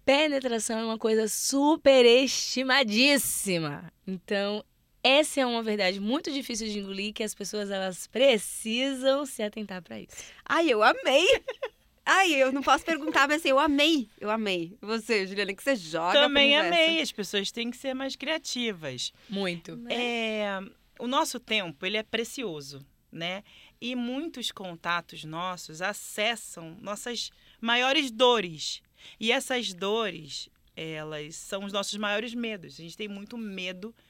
[0.05, 3.93] penetração é uma coisa super estimadíssima.
[4.05, 4.65] Então,
[5.03, 9.83] essa é uma verdade muito difícil de engolir que as pessoas elas precisam se atentar
[9.83, 10.15] para isso.
[10.45, 11.27] Ai, eu amei.
[12.05, 14.09] Ai, eu não posso perguntar, mas assim, eu amei.
[14.21, 14.77] Eu amei.
[14.81, 17.01] Você, Juliana, que você joga Também amei.
[17.01, 19.13] As pessoas têm que ser mais criativas.
[19.29, 19.79] Muito.
[19.89, 20.61] É,
[20.99, 23.45] o nosso tempo, ele é precioso, né?
[23.81, 27.31] E muitos contatos nossos acessam nossas
[27.61, 28.83] maiores dores.
[29.19, 32.75] E essas dores, elas são os nossos maiores medos.
[32.75, 34.10] A gente tem muito medo de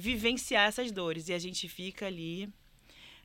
[0.00, 1.28] vivenciar essas dores.
[1.28, 2.48] E a gente fica ali,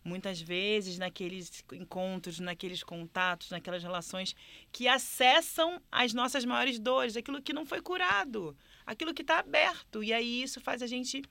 [0.03, 4.36] muitas vezes, naqueles encontros, naqueles contatos, naquelas relações
[4.72, 8.55] que acessam as nossas maiores dores, aquilo que não foi curado,
[8.86, 10.03] aquilo que está aberto.
[10.03, 11.24] E aí isso faz a gente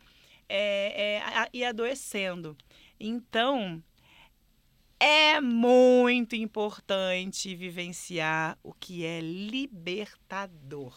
[0.49, 2.57] é, é, ir adoecendo.
[2.99, 3.83] Então,
[4.99, 10.97] é muito importante vivenciar o que é libertador.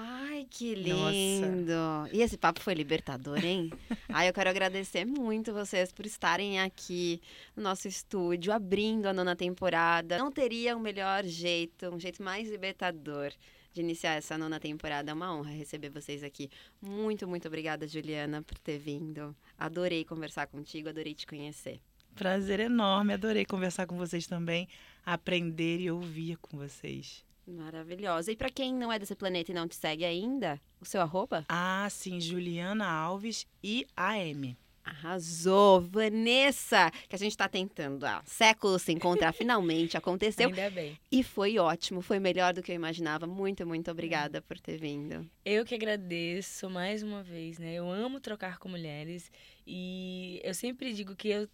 [0.00, 1.72] Ai, que lindo!
[1.72, 2.14] Nossa.
[2.14, 3.68] E esse papo foi libertador, hein?
[4.08, 7.20] Ai, eu quero agradecer muito vocês por estarem aqui
[7.56, 10.16] no nosso estúdio, abrindo a nona temporada.
[10.16, 13.32] Não teria um melhor jeito, um jeito mais libertador
[13.72, 15.10] de iniciar essa nona temporada.
[15.10, 16.48] É uma honra receber vocês aqui.
[16.80, 19.34] Muito, muito obrigada, Juliana, por ter vindo.
[19.58, 21.80] Adorei conversar contigo, adorei te conhecer.
[22.14, 24.68] Prazer enorme, adorei conversar com vocês também,
[25.04, 27.26] aprender e ouvir com vocês.
[27.48, 28.30] Maravilhosa.
[28.30, 31.44] E para quem não é desse planeta e não te segue ainda, o seu arroba?
[31.48, 34.56] Ah, sim, Juliana Alves e AM.
[34.84, 40.48] Arrasou, Vanessa, que a gente está tentando há séculos se encontrar, finalmente aconteceu.
[40.48, 40.98] Ainda bem.
[41.12, 43.26] E foi ótimo, foi melhor do que eu imaginava.
[43.26, 45.28] Muito, muito obrigada por ter vindo.
[45.44, 47.74] Eu que agradeço mais uma vez, né?
[47.74, 49.30] Eu amo trocar com mulheres
[49.66, 51.48] e eu sempre digo que eu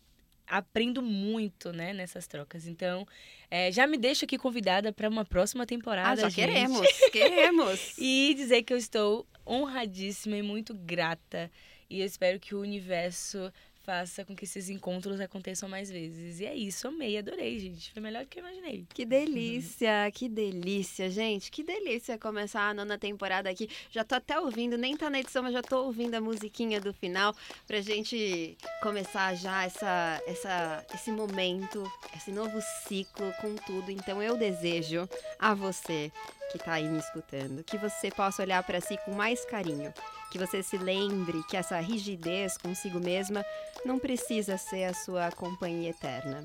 [0.46, 2.66] aprendo muito, né, nessas trocas.
[2.66, 3.06] Então,
[3.50, 6.10] é, já me deixo aqui convidada para uma próxima temporada.
[6.10, 6.34] Ah, já gente.
[6.34, 7.98] queremos, queremos.
[7.98, 11.50] e dizer que eu estou honradíssima e muito grata.
[11.88, 13.52] E eu espero que o universo
[13.84, 16.40] faça com que esses encontros aconteçam mais vezes.
[16.40, 17.92] E é isso, amei, adorei, gente.
[17.92, 18.86] Foi melhor do que eu imaginei.
[18.92, 21.50] Que delícia, que delícia, gente.
[21.50, 23.68] Que delícia começar a nona temporada aqui.
[23.90, 26.94] Já tô até ouvindo, nem tá na edição, mas já tô ouvindo a musiquinha do
[26.94, 27.34] final
[27.66, 31.82] pra gente começar já essa, essa, esse momento,
[32.16, 33.90] esse novo ciclo com tudo.
[33.90, 35.06] Então eu desejo
[35.38, 36.10] a você
[36.50, 39.92] que tá aí me escutando, que você possa olhar para si com mais carinho
[40.34, 43.46] que você se lembre que essa rigidez consigo mesma
[43.84, 46.42] não precisa ser a sua companhia eterna.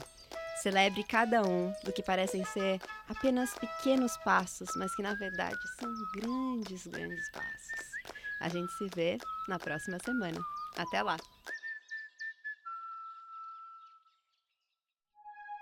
[0.62, 5.91] Celebre cada um do que parecem ser apenas pequenos passos, mas que na verdade são
[6.14, 8.14] grandes, grandes passos.
[8.40, 9.18] A gente se vê
[9.48, 10.40] na próxima semana.
[10.78, 11.18] Até lá!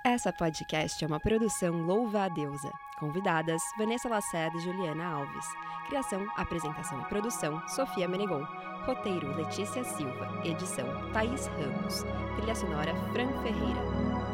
[0.08, 2.72] Essa podcast é uma produção Louva a Deusa.
[2.98, 5.46] Convidadas: Vanessa Lacerda e Juliana Alves.
[5.90, 8.42] Criação, apresentação e produção: Sofia Menegon.
[8.86, 10.42] Roteiro: Letícia Silva.
[10.46, 12.06] Edição: Thaís Ramos.
[12.38, 13.82] Trilha sonora: Fran Ferreira.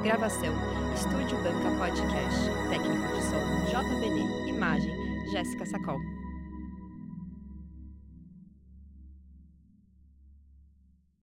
[0.04, 0.54] Gravação:
[0.94, 2.40] Estúdio Banca Podcast.
[2.70, 3.42] Técnico de som:
[3.72, 4.50] JBD.
[4.52, 6.00] Imagem: Jéssica Sacol.